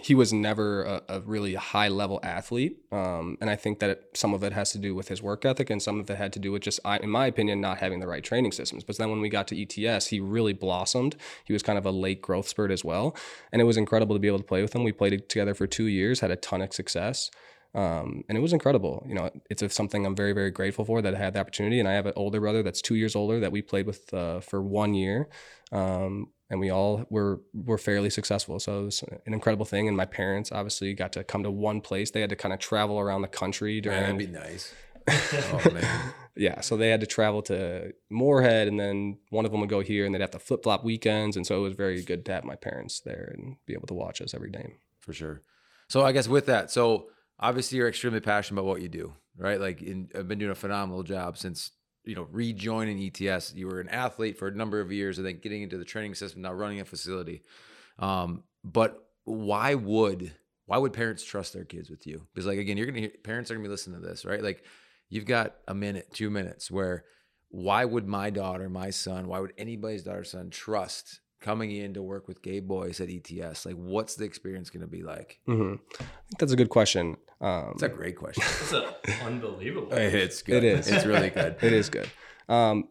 he 0.00 0.14
was 0.14 0.32
never 0.32 0.82
a, 0.82 1.02
a 1.08 1.20
really 1.20 1.54
high 1.54 1.88
level 1.88 2.20
athlete. 2.22 2.78
Um, 2.92 3.38
and 3.40 3.50
I 3.50 3.56
think 3.56 3.78
that 3.80 4.04
some 4.14 4.34
of 4.34 4.42
it 4.42 4.52
has 4.52 4.72
to 4.72 4.78
do 4.78 4.94
with 4.94 5.08
his 5.08 5.22
work 5.22 5.44
ethic 5.44 5.70
and 5.70 5.82
some 5.82 6.00
of 6.00 6.08
it 6.10 6.16
had 6.16 6.32
to 6.34 6.38
do 6.38 6.52
with 6.52 6.62
just, 6.62 6.80
I, 6.84 6.98
in 6.98 7.10
my 7.10 7.26
opinion, 7.26 7.60
not 7.60 7.78
having 7.78 8.00
the 8.00 8.06
right 8.06 8.22
training 8.22 8.52
systems. 8.52 8.84
But 8.84 8.98
then 8.98 9.10
when 9.10 9.20
we 9.20 9.28
got 9.28 9.48
to 9.48 9.86
ETS, 9.86 10.08
he 10.08 10.20
really 10.20 10.52
blossomed. 10.52 11.16
He 11.44 11.52
was 11.52 11.62
kind 11.62 11.78
of 11.78 11.86
a 11.86 11.90
late 11.90 12.22
growth 12.22 12.48
spurt 12.48 12.70
as 12.70 12.84
well. 12.84 13.16
And 13.52 13.60
it 13.60 13.64
was 13.64 13.76
incredible 13.76 14.14
to 14.14 14.20
be 14.20 14.28
able 14.28 14.38
to 14.38 14.44
play 14.44 14.62
with 14.62 14.74
him. 14.74 14.84
We 14.84 14.92
played 14.92 15.28
together 15.28 15.54
for 15.54 15.66
two 15.66 15.86
years, 15.86 16.20
had 16.20 16.30
a 16.30 16.36
ton 16.36 16.62
of 16.62 16.72
success. 16.72 17.30
Um, 17.74 18.24
and 18.28 18.38
it 18.38 18.40
was 18.40 18.52
incredible. 18.52 19.04
You 19.06 19.14
know, 19.14 19.30
it's 19.50 19.74
something 19.74 20.06
I'm 20.06 20.16
very, 20.16 20.32
very 20.32 20.50
grateful 20.50 20.84
for 20.84 21.02
that 21.02 21.14
I 21.14 21.18
had 21.18 21.34
the 21.34 21.40
opportunity. 21.40 21.78
And 21.78 21.88
I 21.88 21.92
have 21.92 22.06
an 22.06 22.14
older 22.16 22.40
brother 22.40 22.62
that's 22.62 22.80
two 22.80 22.94
years 22.94 23.14
older 23.14 23.40
that 23.40 23.52
we 23.52 23.62
played 23.62 23.86
with 23.86 24.12
uh, 24.14 24.40
for 24.40 24.62
one 24.62 24.94
year. 24.94 25.28
Um, 25.70 26.28
and 26.50 26.60
we 26.60 26.70
all 26.70 27.04
were 27.10 27.40
were 27.52 27.78
fairly 27.78 28.10
successful. 28.10 28.58
So 28.58 28.80
it 28.80 28.84
was 28.84 29.04
an 29.26 29.34
incredible 29.34 29.66
thing. 29.66 29.88
And 29.88 29.96
my 29.96 30.06
parents 30.06 30.50
obviously 30.52 30.94
got 30.94 31.12
to 31.12 31.24
come 31.24 31.42
to 31.42 31.50
one 31.50 31.80
place. 31.80 32.10
They 32.10 32.20
had 32.20 32.30
to 32.30 32.36
kind 32.36 32.52
of 32.52 32.58
travel 32.60 32.98
around 32.98 33.22
the 33.22 33.28
country 33.28 33.80
during. 33.80 34.00
Man, 34.00 34.18
that'd 34.18 34.32
be 34.32 34.38
nice. 34.38 34.74
oh 35.08 36.10
yeah, 36.36 36.60
so 36.60 36.76
they 36.76 36.90
had 36.90 37.00
to 37.00 37.06
travel 37.06 37.42
to 37.42 37.92
Moorhead, 38.10 38.68
and 38.68 38.78
then 38.78 39.18
one 39.30 39.44
of 39.44 39.50
them 39.50 39.60
would 39.60 39.68
go 39.68 39.80
here, 39.80 40.06
and 40.06 40.14
they'd 40.14 40.20
have 40.20 40.30
to 40.30 40.38
flip 40.38 40.62
flop 40.62 40.84
weekends. 40.84 41.36
And 41.36 41.46
so 41.46 41.56
it 41.56 41.62
was 41.62 41.74
very 41.74 42.02
good 42.02 42.24
to 42.26 42.32
have 42.32 42.44
my 42.44 42.54
parents 42.54 43.00
there 43.00 43.34
and 43.36 43.56
be 43.66 43.72
able 43.74 43.88
to 43.88 43.94
watch 43.94 44.20
us 44.20 44.34
every 44.34 44.50
day. 44.50 44.74
for 45.00 45.12
sure. 45.12 45.42
So 45.88 46.04
I 46.04 46.12
guess 46.12 46.28
with 46.28 46.46
that, 46.46 46.70
so 46.70 47.08
obviously 47.40 47.78
you're 47.78 47.88
extremely 47.88 48.20
passionate 48.20 48.60
about 48.60 48.68
what 48.68 48.82
you 48.82 48.88
do, 48.88 49.14
right? 49.36 49.60
Like 49.60 49.82
in, 49.82 50.10
I've 50.14 50.28
been 50.28 50.38
doing 50.38 50.52
a 50.52 50.56
phenomenal 50.56 51.02
job 51.02 51.38
since 51.38 51.72
you 52.08 52.14
know 52.14 52.26
rejoining 52.32 52.98
ETS. 52.98 53.54
You 53.54 53.66
were 53.66 53.80
an 53.80 53.90
athlete 53.90 54.38
for 54.38 54.48
a 54.48 54.50
number 54.50 54.80
of 54.80 54.90
years, 54.90 55.18
and 55.18 55.26
then 55.26 55.38
getting 55.40 55.62
into 55.62 55.76
the 55.76 55.84
training 55.84 56.14
system, 56.14 56.42
now 56.42 56.52
running 56.52 56.80
a 56.80 56.84
facility. 56.84 57.42
Um, 57.98 58.44
but 58.64 59.04
why 59.24 59.74
would 59.74 60.32
why 60.64 60.78
would 60.78 60.94
parents 60.94 61.22
trust 61.22 61.52
their 61.52 61.64
kids 61.64 61.90
with 61.90 62.06
you? 62.06 62.26
Because 62.32 62.46
like 62.46 62.58
again, 62.58 62.78
you're 62.78 62.86
gonna 62.86 63.00
hear 63.00 63.12
parents 63.22 63.50
are 63.50 63.54
gonna 63.54 63.68
be 63.68 63.70
listening 63.70 64.00
to 64.00 64.06
this, 64.06 64.24
right? 64.24 64.42
Like 64.42 64.64
you've 65.10 65.26
got 65.26 65.56
a 65.68 65.74
minute, 65.74 66.08
two 66.14 66.30
minutes 66.30 66.70
where 66.70 67.04
why 67.50 67.84
would 67.84 68.06
my 68.06 68.30
daughter, 68.30 68.68
my 68.68 68.90
son, 68.90 69.28
why 69.28 69.40
would 69.40 69.52
anybody's 69.58 70.02
daughter, 70.02 70.24
son 70.24 70.50
trust 70.50 71.20
coming 71.40 71.70
in 71.70 71.94
to 71.94 72.02
work 72.02 72.28
with 72.28 72.42
Gabe 72.42 72.66
Boyce 72.66 73.00
at 73.00 73.08
ETS? 73.08 73.64
Like, 73.64 73.76
what's 73.76 74.16
the 74.16 74.24
experience 74.24 74.70
going 74.70 74.82
to 74.82 74.86
be 74.86 75.02
like? 75.02 75.40
hmm 75.46 75.74
I 75.94 76.04
think 76.28 76.38
that's 76.38 76.52
a 76.52 76.56
good 76.56 76.68
question. 76.68 77.16
Um, 77.40 77.72
It's 77.74 77.82
a 77.82 77.88
great 77.88 78.16
question. 78.16 78.44
It's 79.04 79.22
unbelievable. 79.22 79.92
it's 79.92 80.42
good. 80.42 80.64
It 80.64 80.78
is. 80.78 80.88
It's 80.88 81.06
really 81.06 81.30
good. 81.30 81.56
it 81.62 81.72
is 81.72 81.88
good. 81.88 82.10
Um, 82.48 82.88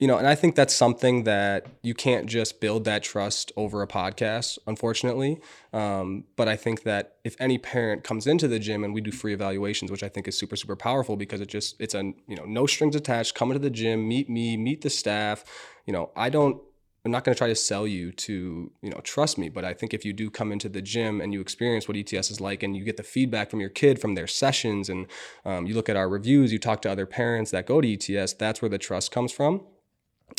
you 0.00 0.08
know, 0.08 0.18
and 0.18 0.26
I 0.26 0.34
think 0.34 0.56
that's 0.56 0.74
something 0.74 1.22
that 1.24 1.66
you 1.82 1.94
can't 1.94 2.26
just 2.26 2.60
build 2.60 2.84
that 2.84 3.04
trust 3.04 3.52
over 3.56 3.80
a 3.80 3.86
podcast, 3.86 4.58
unfortunately. 4.66 5.40
Um, 5.72 6.24
but 6.34 6.48
I 6.48 6.56
think 6.56 6.82
that 6.82 7.16
if 7.22 7.36
any 7.38 7.58
parent 7.58 8.02
comes 8.02 8.26
into 8.26 8.48
the 8.48 8.58
gym 8.58 8.82
and 8.82 8.92
we 8.92 9.00
do 9.00 9.12
free 9.12 9.32
evaluations, 9.32 9.92
which 9.92 10.02
I 10.02 10.08
think 10.08 10.26
is 10.26 10.36
super, 10.36 10.56
super 10.56 10.74
powerful 10.74 11.16
because 11.16 11.40
it 11.40 11.48
just, 11.48 11.80
it's 11.80 11.94
a, 11.94 12.02
you 12.26 12.34
know, 12.36 12.44
no 12.44 12.66
strings 12.66 12.96
attached, 12.96 13.36
come 13.36 13.52
into 13.52 13.60
the 13.60 13.70
gym, 13.70 14.06
meet 14.08 14.28
me, 14.28 14.56
meet 14.56 14.80
the 14.82 14.90
staff. 14.90 15.44
You 15.86 15.92
know, 15.92 16.10
I 16.16 16.28
don't, 16.28 16.60
I'm 17.04 17.10
not 17.10 17.22
going 17.22 17.34
to 17.34 17.38
try 17.38 17.48
to 17.48 17.54
sell 17.54 17.86
you 17.86 18.12
to, 18.12 18.72
you 18.80 18.90
know, 18.90 19.00
trust 19.02 19.36
me. 19.36 19.50
But 19.50 19.64
I 19.64 19.74
think 19.74 19.92
if 19.92 20.06
you 20.06 20.14
do 20.14 20.30
come 20.30 20.50
into 20.50 20.70
the 20.70 20.80
gym 20.80 21.20
and 21.20 21.34
you 21.34 21.40
experience 21.40 21.86
what 21.86 21.98
ETS 21.98 22.30
is 22.30 22.40
like 22.40 22.62
and 22.62 22.74
you 22.74 22.82
get 22.82 22.96
the 22.96 23.02
feedback 23.02 23.50
from 23.50 23.60
your 23.60 23.68
kid 23.68 24.00
from 24.00 24.14
their 24.14 24.26
sessions 24.26 24.88
and 24.88 25.06
um, 25.44 25.66
you 25.66 25.74
look 25.74 25.90
at 25.90 25.96
our 25.96 26.08
reviews, 26.08 26.50
you 26.50 26.58
talk 26.58 26.80
to 26.82 26.90
other 26.90 27.04
parents 27.04 27.50
that 27.50 27.66
go 27.66 27.82
to 27.82 27.92
ETS, 27.92 28.32
that's 28.34 28.62
where 28.62 28.70
the 28.70 28.78
trust 28.78 29.10
comes 29.10 29.32
from. 29.32 29.62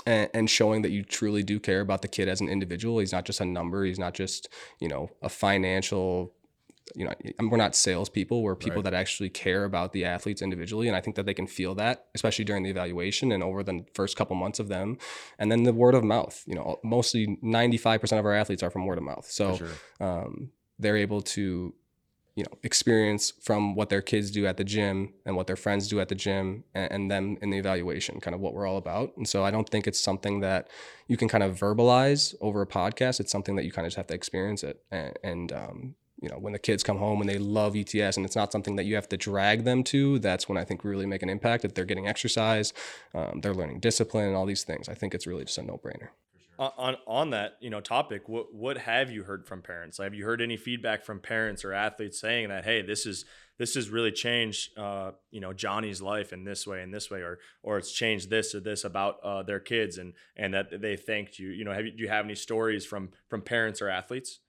And, 0.07 0.29
and 0.33 0.49
showing 0.49 0.81
that 0.81 0.89
you 0.89 1.03
truly 1.03 1.43
do 1.43 1.59
care 1.59 1.81
about 1.81 2.01
the 2.01 2.07
kid 2.07 2.27
as 2.27 2.41
an 2.41 2.49
individual. 2.49 2.99
He's 2.99 3.13
not 3.13 3.25
just 3.25 3.39
a 3.39 3.45
number. 3.45 3.85
He's 3.85 3.99
not 3.99 4.13
just, 4.15 4.49
you 4.79 4.87
know, 4.87 5.11
a 5.21 5.29
financial 5.29 6.33
you 6.93 7.03
know, 7.05 7.13
we're 7.49 7.57
not 7.57 7.75
salespeople. 7.75 8.43
We're 8.43 8.55
people 8.55 8.83
that 8.83 8.93
actually 8.93 9.29
care 9.29 9.63
about 9.63 9.91
the 9.91 10.05
athletes 10.05 10.41
individually, 10.41 10.87
and 10.87 10.95
I 10.95 11.01
think 11.01 11.15
that 11.15 11.25
they 11.25 11.33
can 11.33 11.47
feel 11.47 11.73
that, 11.75 12.05
especially 12.13 12.45
during 12.45 12.63
the 12.63 12.69
evaluation 12.69 13.31
and 13.31 13.41
over 13.41 13.63
the 13.63 13.85
first 13.95 14.15
couple 14.15 14.35
months 14.35 14.59
of 14.59 14.67
them, 14.67 14.97
and 15.39 15.51
then 15.51 15.63
the 15.63 15.73
word 15.73 15.95
of 15.95 16.03
mouth. 16.03 16.43
You 16.45 16.55
know, 16.55 16.79
mostly 16.83 17.39
ninety 17.41 17.77
five 17.77 18.01
percent 18.01 18.19
of 18.19 18.25
our 18.25 18.33
athletes 18.33 18.61
are 18.61 18.69
from 18.69 18.85
word 18.85 18.99
of 18.99 19.03
mouth, 19.03 19.25
so 19.25 19.57
sure. 19.57 19.69
um, 19.99 20.51
they're 20.77 20.95
able 20.97 21.21
to, 21.21 21.73
you 22.35 22.43
know, 22.43 22.51
experience 22.61 23.33
from 23.41 23.73
what 23.73 23.89
their 23.89 24.01
kids 24.01 24.29
do 24.29 24.45
at 24.45 24.57
the 24.57 24.63
gym 24.63 25.13
and 25.25 25.35
what 25.35 25.47
their 25.47 25.55
friends 25.55 25.87
do 25.87 25.99
at 25.99 26.09
the 26.09 26.15
gym, 26.15 26.65
and, 26.75 26.91
and 26.91 27.11
them 27.11 27.37
in 27.41 27.49
the 27.49 27.57
evaluation, 27.57 28.19
kind 28.19 28.35
of 28.35 28.41
what 28.41 28.53
we're 28.53 28.67
all 28.67 28.77
about. 28.77 29.17
And 29.17 29.27
so 29.27 29.43
I 29.43 29.49
don't 29.49 29.67
think 29.67 29.87
it's 29.87 29.99
something 29.99 30.41
that 30.41 30.69
you 31.07 31.17
can 31.17 31.29
kind 31.29 31.43
of 31.43 31.57
verbalize 31.57 32.35
over 32.41 32.61
a 32.61 32.67
podcast. 32.67 33.19
It's 33.19 33.31
something 33.31 33.55
that 33.55 33.65
you 33.65 33.71
kind 33.71 33.87
of 33.87 33.89
just 33.89 33.97
have 33.97 34.07
to 34.07 34.13
experience 34.13 34.63
it, 34.63 34.83
and, 34.91 35.17
and 35.23 35.51
um, 35.51 35.95
you 36.21 36.29
know 36.29 36.37
when 36.37 36.53
the 36.53 36.59
kids 36.59 36.83
come 36.83 36.97
home 36.97 37.21
and 37.21 37.29
they 37.29 37.37
love 37.37 37.75
ETS 37.75 38.17
and 38.17 38.25
it's 38.25 38.35
not 38.35 38.51
something 38.51 38.75
that 38.77 38.85
you 38.85 38.95
have 38.95 39.09
to 39.09 39.17
drag 39.17 39.63
them 39.63 39.83
to, 39.85 40.19
that's 40.19 40.47
when 40.47 40.57
I 40.57 40.63
think 40.63 40.83
we 40.83 40.89
really 40.89 41.05
make 41.05 41.23
an 41.23 41.29
impact. 41.29 41.63
That 41.63 41.75
they're 41.75 41.85
getting 41.85 42.07
exercise, 42.07 42.73
um, 43.13 43.41
they're 43.41 43.53
learning 43.53 43.79
discipline 43.79 44.27
and 44.27 44.35
all 44.35 44.45
these 44.45 44.63
things. 44.63 44.87
I 44.89 44.93
think 44.93 45.13
it's 45.13 45.27
really 45.27 45.45
just 45.45 45.57
a 45.57 45.63
no 45.63 45.77
brainer. 45.77 46.09
On, 46.57 46.95
on 47.05 47.31
that 47.31 47.57
you 47.59 47.69
know 47.69 47.81
topic, 47.81 48.29
what 48.29 48.53
what 48.53 48.77
have 48.77 49.11
you 49.11 49.23
heard 49.23 49.45
from 49.45 49.61
parents? 49.61 49.97
Have 49.97 50.13
you 50.13 50.23
heard 50.23 50.41
any 50.41 50.55
feedback 50.55 51.03
from 51.03 51.19
parents 51.19 51.65
or 51.65 51.73
athletes 51.73 52.19
saying 52.19 52.47
that 52.47 52.63
hey, 52.63 52.81
this 52.81 53.05
is 53.05 53.25
this 53.57 53.75
has 53.75 53.89
really 53.89 54.11
changed 54.11 54.77
uh, 54.77 55.11
you 55.31 55.41
know 55.41 55.51
Johnny's 55.51 56.01
life 56.01 56.31
in 56.31 56.45
this 56.45 56.65
way 56.65 56.81
and 56.81 56.93
this 56.93 57.11
way, 57.11 57.19
or 57.19 57.39
or 57.61 57.77
it's 57.77 57.91
changed 57.91 58.29
this 58.29 58.55
or 58.55 58.61
this 58.61 58.85
about 58.85 59.17
uh, 59.21 59.43
their 59.43 59.59
kids 59.59 59.97
and 59.97 60.13
and 60.37 60.53
that 60.53 60.81
they 60.81 60.95
thanked 60.95 61.39
you. 61.39 61.49
You 61.49 61.65
know, 61.65 61.73
have 61.73 61.85
you, 61.85 61.91
do 61.91 62.03
you 62.03 62.09
have 62.09 62.23
any 62.23 62.35
stories 62.35 62.85
from 62.85 63.09
from 63.27 63.41
parents 63.41 63.81
or 63.81 63.89
athletes? 63.89 64.39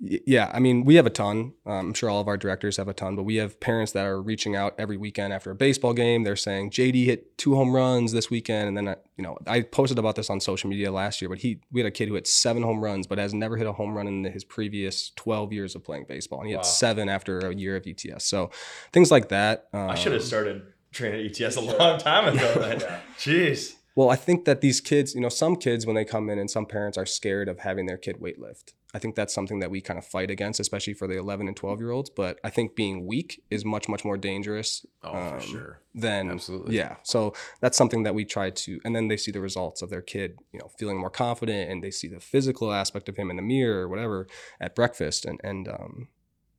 Yeah, 0.00 0.50
I 0.52 0.58
mean, 0.58 0.84
we 0.84 0.96
have 0.96 1.06
a 1.06 1.10
ton. 1.10 1.54
Um, 1.64 1.88
I'm 1.88 1.94
sure 1.94 2.10
all 2.10 2.20
of 2.20 2.26
our 2.26 2.36
directors 2.36 2.76
have 2.78 2.88
a 2.88 2.92
ton, 2.92 3.14
but 3.14 3.22
we 3.22 3.36
have 3.36 3.60
parents 3.60 3.92
that 3.92 4.04
are 4.04 4.20
reaching 4.20 4.56
out 4.56 4.74
every 4.76 4.96
weekend 4.96 5.32
after 5.32 5.50
a 5.50 5.54
baseball 5.54 5.92
game. 5.92 6.24
They're 6.24 6.36
saying 6.36 6.70
JD 6.70 7.04
hit 7.04 7.38
two 7.38 7.54
home 7.54 7.74
runs 7.74 8.12
this 8.12 8.28
weekend, 8.28 8.68
and 8.68 8.76
then 8.76 8.88
I, 8.88 8.96
you 9.16 9.22
know 9.22 9.38
I 9.46 9.62
posted 9.62 9.98
about 9.98 10.16
this 10.16 10.30
on 10.30 10.40
social 10.40 10.68
media 10.68 10.90
last 10.90 11.22
year. 11.22 11.28
But 11.28 11.38
he, 11.38 11.60
we 11.70 11.80
had 11.80 11.86
a 11.86 11.92
kid 11.92 12.08
who 12.08 12.14
hit 12.14 12.26
seven 12.26 12.62
home 12.62 12.80
runs, 12.80 13.06
but 13.06 13.18
has 13.18 13.32
never 13.32 13.56
hit 13.56 13.66
a 13.66 13.72
home 13.72 13.94
run 13.94 14.08
in 14.08 14.24
his 14.24 14.44
previous 14.44 15.10
12 15.10 15.52
years 15.52 15.74
of 15.74 15.84
playing 15.84 16.06
baseball, 16.08 16.40
and 16.40 16.48
he 16.48 16.54
wow. 16.54 16.62
had 16.62 16.66
seven 16.66 17.08
after 17.08 17.38
a 17.38 17.54
year 17.54 17.76
of 17.76 17.86
ETS. 17.86 18.24
So 18.24 18.50
things 18.92 19.10
like 19.10 19.28
that. 19.28 19.68
Um, 19.72 19.90
I 19.90 19.94
should 19.94 20.12
have 20.12 20.24
started 20.24 20.62
training 20.92 21.26
ETS 21.26 21.56
a 21.56 21.60
long 21.60 21.98
time 21.98 22.34
ago. 22.34 22.78
Jeez. 23.18 23.74
Well, 23.96 24.10
I 24.10 24.16
think 24.16 24.44
that 24.44 24.60
these 24.60 24.80
kids, 24.80 25.14
you 25.14 25.20
know, 25.20 25.28
some 25.28 25.56
kids 25.56 25.86
when 25.86 25.94
they 25.94 26.04
come 26.04 26.28
in 26.28 26.38
and 26.38 26.50
some 26.50 26.66
parents 26.66 26.98
are 26.98 27.06
scared 27.06 27.48
of 27.48 27.60
having 27.60 27.86
their 27.86 27.96
kid 27.96 28.20
weightlift. 28.20 28.72
I 28.92 29.00
think 29.00 29.16
that's 29.16 29.34
something 29.34 29.58
that 29.58 29.72
we 29.72 29.80
kind 29.80 29.98
of 29.98 30.06
fight 30.06 30.30
against, 30.30 30.60
especially 30.60 30.94
for 30.94 31.08
the 31.08 31.18
11 31.18 31.48
and 31.48 31.56
12 31.56 31.80
year 31.80 31.90
olds. 31.90 32.10
But 32.10 32.38
I 32.44 32.50
think 32.50 32.76
being 32.76 33.06
weak 33.06 33.42
is 33.50 33.64
much, 33.64 33.88
much 33.88 34.04
more 34.04 34.16
dangerous. 34.16 34.86
Oh, 35.02 35.16
um, 35.16 35.40
for 35.40 35.46
sure. 35.46 35.80
Than, 35.94 36.30
Absolutely. 36.30 36.76
Yeah. 36.76 36.96
So 37.02 37.34
that's 37.60 37.76
something 37.76 38.04
that 38.04 38.14
we 38.14 38.24
try 38.24 38.50
to, 38.50 38.80
and 38.84 38.94
then 38.94 39.08
they 39.08 39.16
see 39.16 39.32
the 39.32 39.40
results 39.40 39.82
of 39.82 39.90
their 39.90 40.02
kid, 40.02 40.38
you 40.52 40.60
know, 40.60 40.70
feeling 40.78 40.98
more 40.98 41.10
confident 41.10 41.70
and 41.70 41.82
they 41.82 41.90
see 41.90 42.06
the 42.06 42.20
physical 42.20 42.72
aspect 42.72 43.08
of 43.08 43.16
him 43.16 43.30
in 43.30 43.36
the 43.36 43.42
mirror 43.42 43.82
or 43.82 43.88
whatever 43.88 44.28
at 44.60 44.76
breakfast. 44.76 45.24
And, 45.24 45.40
and, 45.42 45.68
um, 45.68 46.08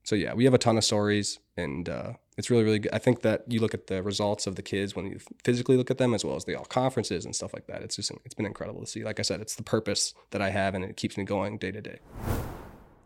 so 0.06 0.16
yeah, 0.16 0.34
we 0.34 0.46
have 0.46 0.54
a 0.54 0.58
ton 0.58 0.78
of 0.78 0.86
stories 0.86 1.40
and, 1.58 1.90
uh, 1.90 2.14
it's 2.38 2.50
really 2.50 2.64
really 2.64 2.80
good. 2.80 2.94
I 2.94 3.00
think 3.00 3.22
that 3.22 3.44
you 3.48 3.60
look 3.60 3.74
at 3.74 3.88
the 3.88 4.04
results 4.04 4.46
of 4.46 4.56
the 4.56 4.62
kids 4.62 4.96
when 4.96 5.06
you 5.06 5.20
physically 5.44 5.78
look 5.78 5.90
at 5.90 5.98
them, 5.98 6.14
as 6.14 6.26
well 6.26 6.36
as 6.36 6.46
the 6.46 6.56
all 6.56 6.66
conferences 6.66 7.26
and 7.26 7.36
stuff 7.36 7.54
like 7.54 7.68
that. 7.68 7.82
It's 7.82 7.96
just 7.96 8.12
it's 8.26 8.34
been 8.34 8.46
incredible 8.46 8.82
to 8.82 8.88
see. 8.88 9.04
Like 9.04 9.20
I 9.20 9.24
said, 9.24 9.42
it's 9.42 9.56
the 9.56 9.64
purpose 9.64 10.14
that 10.32 10.42
I 10.42 10.50
have, 10.50 10.76
and 10.76 10.84
it 10.84 10.98
keeps 10.98 11.18
me 11.18 11.24
going 11.24 11.58
day 11.58 11.72
to 11.72 11.82
day. 11.82 12.00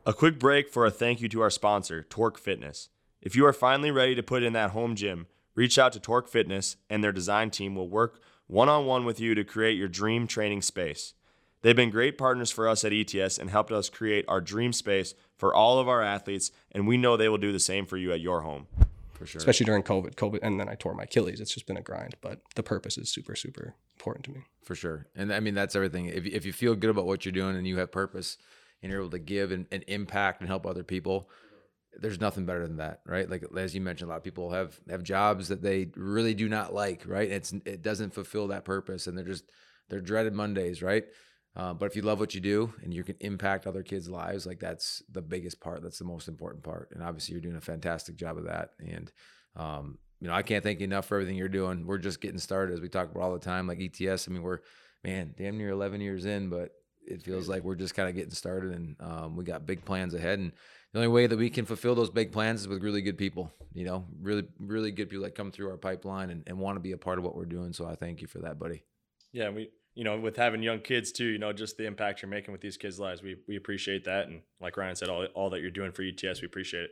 A 0.06 0.14
quick 0.14 0.40
break 0.40 0.70
for 0.70 0.86
a 0.86 0.92
thank 0.92 1.22
you 1.22 1.30
to 1.30 1.42
our 1.42 1.50
sponsor, 1.52 2.04
Torque 2.04 2.40
Fitness. 2.40 2.90
If 3.22 3.36
you 3.36 3.46
are 3.46 3.54
finally 3.54 3.92
ready 3.92 4.16
to 4.16 4.24
put 4.24 4.44
in 4.44 4.54
that 4.54 4.72
home 4.72 4.96
gym, 4.96 5.28
reach 5.54 5.78
out 5.78 5.92
to 5.94 6.00
Torque 6.00 6.30
Fitness, 6.30 6.78
and 6.90 7.04
their 7.04 7.12
design 7.12 7.52
team 7.52 7.76
will 7.76 7.90
work 7.90 8.22
one 8.48 8.70
on 8.70 8.86
one 8.86 9.06
with 9.06 9.20
you 9.20 9.36
to 9.36 9.44
create 9.44 9.78
your 9.78 9.88
dream 9.88 10.26
training 10.26 10.64
space. 10.64 11.14
They've 11.62 11.76
been 11.76 11.92
great 11.92 12.18
partners 12.18 12.50
for 12.50 12.68
us 12.68 12.84
at 12.86 12.94
ETS 12.94 13.38
and 13.38 13.50
helped 13.50 13.72
us 13.72 13.90
create 13.90 14.26
our 14.28 14.40
dream 14.40 14.72
space 14.72 15.14
for 15.40 15.56
all 15.56 15.80
of 15.80 15.88
our 15.88 16.04
athletes, 16.04 16.52
and 16.72 16.86
we 16.86 16.98
know 16.98 17.18
they 17.18 17.30
will 17.30 17.40
do 17.40 17.52
the 17.52 17.60
same 17.60 17.88
for 17.88 17.98
you 17.98 18.12
at 18.12 18.20
your 18.22 18.42
home 18.42 18.68
for 19.20 19.26
sure. 19.26 19.40
Especially 19.40 19.66
during 19.66 19.84
COVID, 19.84 20.16
COVID, 20.16 20.40
and 20.42 20.60
then 20.60 20.70
I 20.70 20.76
tore 20.76 20.94
my 20.94 21.04
Achilles. 21.04 21.42
It's 21.42 21.54
just 21.54 21.68
been 21.68 21.78
a 21.78 21.82
grind, 21.82 22.16
but 22.22 22.40
the 22.56 22.64
purpose 22.64 22.98
is 22.98 23.10
super, 23.10 23.36
super 23.36 23.76
important 23.98 24.26
to 24.26 24.32
me. 24.32 24.42
For 24.64 24.76
sure, 24.76 25.08
and 25.16 25.34
I 25.34 25.40
mean 25.40 25.56
that's 25.56 25.76
everything. 25.76 26.06
If 26.06 26.26
if 26.26 26.46
you 26.46 26.54
feel 26.54 26.76
good 26.76 26.90
about 26.90 27.06
what 27.06 27.26
you're 27.26 27.32
doing 27.32 27.56
and 27.56 27.68
you 27.68 27.78
have 27.78 27.92
purpose, 27.92 28.38
and 28.82 28.92
you're 28.92 29.02
able 29.02 29.12
to 29.12 29.20
give 29.20 29.52
and, 29.52 29.66
and 29.72 29.84
impact 29.88 30.42
and 30.42 30.48
help 30.48 30.66
other 30.66 30.84
people, 30.84 31.30
there's 32.00 32.22
nothing 32.22 32.46
better 32.46 32.66
than 32.66 32.78
that, 32.78 33.02
right? 33.06 33.30
Like 33.30 33.44
as 33.58 33.74
you 33.76 33.82
mentioned, 33.82 34.10
a 34.10 34.12
lot 34.12 34.18
of 34.18 34.24
people 34.24 34.52
have 34.52 34.80
have 34.90 35.04
jobs 35.04 35.50
that 35.50 35.62
they 35.62 35.90
really 35.96 36.34
do 36.34 36.48
not 36.48 36.74
like, 36.74 37.04
right? 37.06 37.30
It's 37.30 37.52
it 37.66 37.82
doesn't 37.82 38.14
fulfill 38.14 38.48
that 38.48 38.64
purpose, 38.64 39.08
and 39.08 39.18
they're 39.18 39.26
just 39.26 39.46
they're 39.90 40.02
dreaded 40.02 40.34
Mondays, 40.34 40.82
right? 40.82 41.06
Uh, 41.56 41.74
but 41.74 41.88
if 41.88 41.96
you 41.96 42.02
love 42.02 42.20
what 42.20 42.36
you 42.36 42.42
do 42.42 42.74
and 42.84 42.94
you 42.94 43.04
can 43.04 43.16
impact 43.20 43.68
other 43.68 43.84
kids' 43.84 44.08
lives, 44.08 44.46
like 44.46 44.60
that's 44.60 45.02
the 45.12 45.22
biggest 45.22 45.60
part. 45.60 45.82
That's 45.82 46.00
the 46.00 46.06
most 46.06 46.28
important 46.28 46.64
part. 46.64 46.90
And 46.94 47.04
obviously, 47.04 47.34
you're 47.34 47.42
doing 47.42 47.58
a 47.58 47.62
fantastic 47.62 48.16
job 48.16 48.38
of 48.38 48.46
that. 48.46 48.72
And 48.80 49.12
um, 49.56 49.98
you 50.22 50.28
know, 50.28 50.34
I 50.34 50.42
can't 50.42 50.64
thank 50.64 50.80
you 50.80 50.86
enough 50.86 51.06
for 51.06 51.16
everything 51.16 51.38
you're 51.38 51.48
doing. 51.48 51.86
We're 51.86 51.98
just 51.98 52.22
getting 52.22 52.40
started, 52.40 52.74
as 52.74 52.82
we 52.82 52.90
talk 52.90 53.10
about 53.10 53.24
all 53.24 53.34
the 53.34 53.40
time. 53.40 53.68
Like 53.68 53.80
ETS, 53.80 54.28
I 54.28 54.32
mean, 54.32 54.44
we're 54.44 54.60
man, 55.04 55.34
damn 55.38 55.58
near 55.58 55.70
11 55.70 56.02
years 56.02 56.26
in, 56.26 56.50
but 56.50 56.72
it 57.06 57.24
feels 57.24 57.48
like 57.48 57.64
we're 57.64 57.76
just 57.76 57.96
kind 57.96 58.10
of 58.10 58.16
getting 58.16 58.32
started, 58.32 58.72
and 58.72 58.96
um, 59.00 59.36
we 59.36 59.44
got 59.44 59.66
big 59.66 59.84
plans 59.86 60.14
ahead. 60.14 60.40
And 60.40 60.52
the 60.94 61.00
only 61.00 61.08
way 61.08 61.28
that 61.28 61.38
we 61.38 61.50
can 61.50 61.66
fulfill 61.66 61.96
those 61.96 62.10
big 62.10 62.32
plans 62.32 62.62
is 62.62 62.68
with 62.68 62.84
really 62.84 63.02
good 63.02 63.18
people. 63.18 63.52
You 63.74 63.86
know, 63.86 64.06
really, 64.22 64.46
really 64.60 64.92
good 64.92 65.10
people 65.10 65.24
that 65.24 65.36
come 65.36 65.52
through 65.52 65.70
our 65.70 65.78
pipeline 65.78 66.30
and, 66.30 66.44
and 66.48 66.60
want 66.60 66.76
to 66.76 66.82
be 66.82 66.92
a 66.92 66.98
part 66.98 67.18
of 67.18 67.24
what 67.24 67.36
we're 67.36 67.46
doing. 67.46 67.74
So 67.74 67.88
I 67.88 67.96
thank 67.96 68.22
you 68.22 68.28
for 68.28 68.40
that, 68.40 68.60
buddy. 68.60 68.84
Yeah, 69.32 69.50
we 69.50 69.70
you 70.00 70.06
know, 70.06 70.18
with 70.18 70.38
having 70.38 70.64
young 70.64 70.80
kids 70.80 71.12
too, 71.12 71.26
you 71.26 71.38
know, 71.38 71.52
just 71.52 71.76
the 71.76 71.86
impact 71.86 72.22
you're 72.22 72.30
making 72.30 72.54
with 72.54 72.62
these 72.62 72.78
kids' 72.78 73.02
lives, 73.02 73.22
we 73.22 73.36
we 73.50 73.58
appreciate 73.58 74.06
that. 74.06 74.30
And 74.30 74.44
like 74.62 74.78
Ryan 74.78 74.96
said, 74.96 75.10
all 75.10 75.26
all 75.36 75.50
that 75.50 75.60
you're 75.60 75.72
doing 75.72 75.92
for 75.92 76.04
ETS, 76.04 76.40
we 76.40 76.46
appreciate 76.46 76.86
it. 76.86 76.92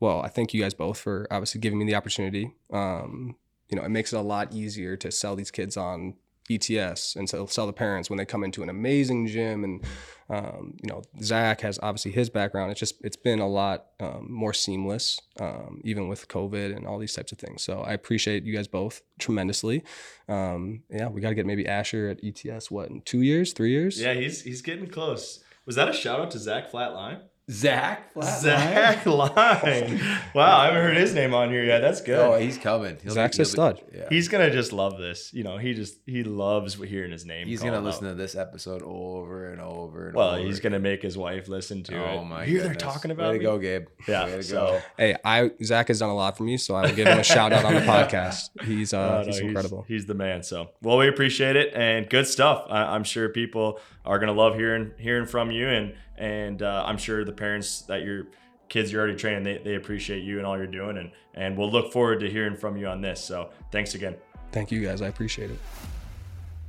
Well, 0.00 0.20
I 0.20 0.26
thank 0.26 0.52
you 0.52 0.60
guys 0.60 0.74
both 0.74 0.98
for 0.98 1.28
obviously 1.30 1.60
giving 1.60 1.78
me 1.78 1.84
the 1.84 1.94
opportunity. 1.94 2.52
Um, 2.72 3.36
you 3.68 3.76
know, 3.76 3.84
it 3.84 3.90
makes 3.90 4.12
it 4.12 4.16
a 4.16 4.22
lot 4.22 4.52
easier 4.52 4.96
to 4.96 5.12
sell 5.12 5.36
these 5.36 5.52
kids 5.52 5.76
on 5.76 6.14
ETS 6.50 7.16
and 7.16 7.28
so 7.28 7.46
sell 7.46 7.66
the 7.66 7.72
parents 7.72 8.08
when 8.08 8.16
they 8.16 8.24
come 8.24 8.44
into 8.44 8.62
an 8.62 8.68
amazing 8.68 9.26
gym 9.26 9.64
and 9.64 9.84
um, 10.30 10.74
you 10.82 10.88
know 10.88 11.02
Zach 11.22 11.62
has 11.62 11.78
obviously 11.82 12.12
his 12.12 12.28
background. 12.30 12.70
It's 12.70 12.80
just 12.80 12.96
it's 13.02 13.16
been 13.16 13.38
a 13.38 13.48
lot 13.48 13.86
um, 14.00 14.26
more 14.30 14.52
seamless, 14.52 15.20
um, 15.40 15.80
even 15.84 16.08
with 16.08 16.28
COVID 16.28 16.76
and 16.76 16.86
all 16.86 16.98
these 16.98 17.14
types 17.14 17.32
of 17.32 17.38
things. 17.38 17.62
So 17.62 17.80
I 17.80 17.92
appreciate 17.92 18.44
you 18.44 18.54
guys 18.54 18.68
both 18.68 19.02
tremendously. 19.18 19.84
Um, 20.28 20.82
yeah, 20.90 21.08
we 21.08 21.20
got 21.20 21.30
to 21.30 21.34
get 21.34 21.46
maybe 21.46 21.66
Asher 21.66 22.08
at 22.08 22.20
ETS. 22.22 22.70
What 22.70 22.90
in 22.90 23.00
two 23.02 23.22
years, 23.22 23.52
three 23.52 23.70
years? 23.70 24.00
Yeah, 24.00 24.14
he's 24.14 24.42
he's 24.42 24.60
getting 24.60 24.88
close. 24.88 25.42
Was 25.64 25.76
that 25.76 25.88
a 25.88 25.92
shout 25.92 26.20
out 26.20 26.30
to 26.32 26.38
Zach 26.38 26.70
Flatline? 26.70 27.20
Zach 27.50 28.12
Flatline. 28.12 28.40
Zach 28.40 29.06
Line. 29.06 30.00
Wow, 30.34 30.58
I 30.58 30.66
haven't 30.66 30.82
heard 30.82 30.96
his 30.98 31.14
name 31.14 31.32
on 31.32 31.50
here 31.50 31.64
yet. 31.64 31.80
That's 31.80 32.02
good. 32.02 32.18
Oh, 32.18 32.38
he's 32.38 32.58
coming. 32.58 32.98
He'll 33.02 33.14
Zach's 33.14 33.38
be, 33.38 33.42
a 33.42 33.46
stud. 33.46 33.82
Be, 33.90 33.98
yeah. 33.98 34.08
He's 34.10 34.28
gonna 34.28 34.50
just 34.50 34.72
love 34.72 34.98
this. 34.98 35.32
You 35.32 35.44
know, 35.44 35.56
he 35.56 35.72
just 35.72 35.98
he 36.04 36.24
loves 36.24 36.74
hearing 36.74 37.10
his 37.10 37.24
name. 37.24 37.46
He's 37.46 37.62
gonna 37.62 37.80
listen 37.80 38.06
out. 38.06 38.10
to 38.10 38.14
this 38.16 38.34
episode 38.34 38.82
over 38.82 39.50
and 39.50 39.62
over 39.62 40.08
and 40.08 40.16
over. 40.16 40.18
well, 40.26 40.34
over. 40.34 40.44
he's 40.44 40.60
gonna 40.60 40.78
make 40.78 41.00
his 41.00 41.16
wife 41.16 41.48
listen 41.48 41.82
to 41.84 41.96
oh, 41.96 42.04
it. 42.04 42.16
Oh 42.18 42.24
my 42.24 42.44
Here 42.44 42.62
they're 42.62 42.74
talking 42.74 43.10
about 43.10 43.32
Way 43.32 43.38
to 43.38 43.44
go, 43.44 43.58
Gabe. 43.58 43.86
Yeah. 44.06 44.26
Way 44.26 44.36
to 44.36 44.42
so, 44.42 44.54
go. 44.54 44.80
Hey, 44.98 45.16
I 45.24 45.50
Zach 45.62 45.88
has 45.88 46.00
done 46.00 46.10
a 46.10 46.14
lot 46.14 46.36
for 46.36 46.44
me, 46.44 46.58
so 46.58 46.74
I 46.74 46.82
will 46.82 46.94
give 46.94 47.08
him 47.08 47.18
a 47.18 47.24
shout 47.24 47.54
out 47.54 47.64
on 47.64 47.74
the 47.74 47.80
podcast. 47.80 48.50
He's 48.64 48.92
uh 48.92 48.98
no, 48.98 49.20
no, 49.20 49.26
he's 49.26 49.38
incredible. 49.38 49.84
He's, 49.88 50.02
he's, 50.02 50.06
the 50.06 50.14
man. 50.14 50.42
So 50.42 50.70
well, 50.82 50.98
we 50.98 51.08
appreciate 51.08 51.56
it 51.56 51.72
and 51.74 52.10
good 52.10 52.26
stuff. 52.26 52.66
I, 52.68 52.94
I'm 52.94 53.04
sure 53.04 53.30
people 53.30 53.80
are 54.04 54.18
gonna 54.18 54.32
love 54.32 54.54
hearing 54.54 54.92
hearing 54.98 55.26
from 55.26 55.50
you 55.50 55.66
and 55.66 55.94
and 56.18 56.62
uh, 56.62 56.84
I'm 56.86 56.98
sure 56.98 57.24
the 57.24 57.32
parents 57.32 57.82
that 57.82 58.02
you're 58.02 58.26
kids 58.68 58.92
you're 58.92 59.00
already 59.00 59.16
training, 59.16 59.42
they, 59.44 59.58
they 59.58 59.74
appreciate 59.74 60.22
you 60.22 60.38
and 60.38 60.46
all 60.46 60.56
you're 60.56 60.66
doing. 60.66 60.98
And, 60.98 61.10
and 61.34 61.56
we'll 61.56 61.70
look 61.70 61.92
forward 61.92 62.20
to 62.20 62.30
hearing 62.30 62.56
from 62.56 62.76
you 62.76 62.86
on 62.86 63.00
this. 63.00 63.22
So 63.22 63.50
thanks 63.72 63.94
again. 63.94 64.16
Thank 64.52 64.70
you 64.70 64.84
guys. 64.84 65.02
I 65.02 65.08
appreciate 65.08 65.50
it. 65.50 65.58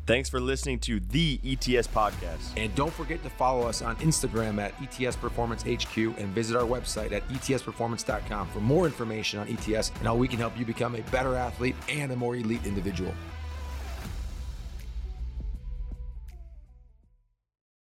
Thanks 0.05 0.27
for 0.27 0.39
listening 0.39 0.79
to 0.79 0.99
the 0.99 1.39
ETS 1.45 1.87
podcast. 1.87 2.57
And 2.57 2.73
don't 2.73 2.91
forget 2.91 3.21
to 3.21 3.29
follow 3.29 3.67
us 3.67 3.83
on 3.83 3.95
Instagram 3.97 4.59
at 4.59 4.73
ETS 4.81 5.15
Performance 5.15 5.61
HQ 5.61 5.97
and 5.97 6.29
visit 6.29 6.57
our 6.57 6.63
website 6.63 7.11
at 7.11 7.27
etsperformance.com 7.27 8.47
for 8.47 8.59
more 8.59 8.87
information 8.87 9.39
on 9.39 9.47
ETS 9.47 9.89
and 9.89 10.07
how 10.07 10.15
we 10.15 10.27
can 10.27 10.39
help 10.39 10.57
you 10.57 10.65
become 10.65 10.95
a 10.95 11.01
better 11.11 11.35
athlete 11.35 11.75
and 11.89 12.11
a 12.11 12.15
more 12.15 12.35
elite 12.35 12.65
individual. 12.65 13.13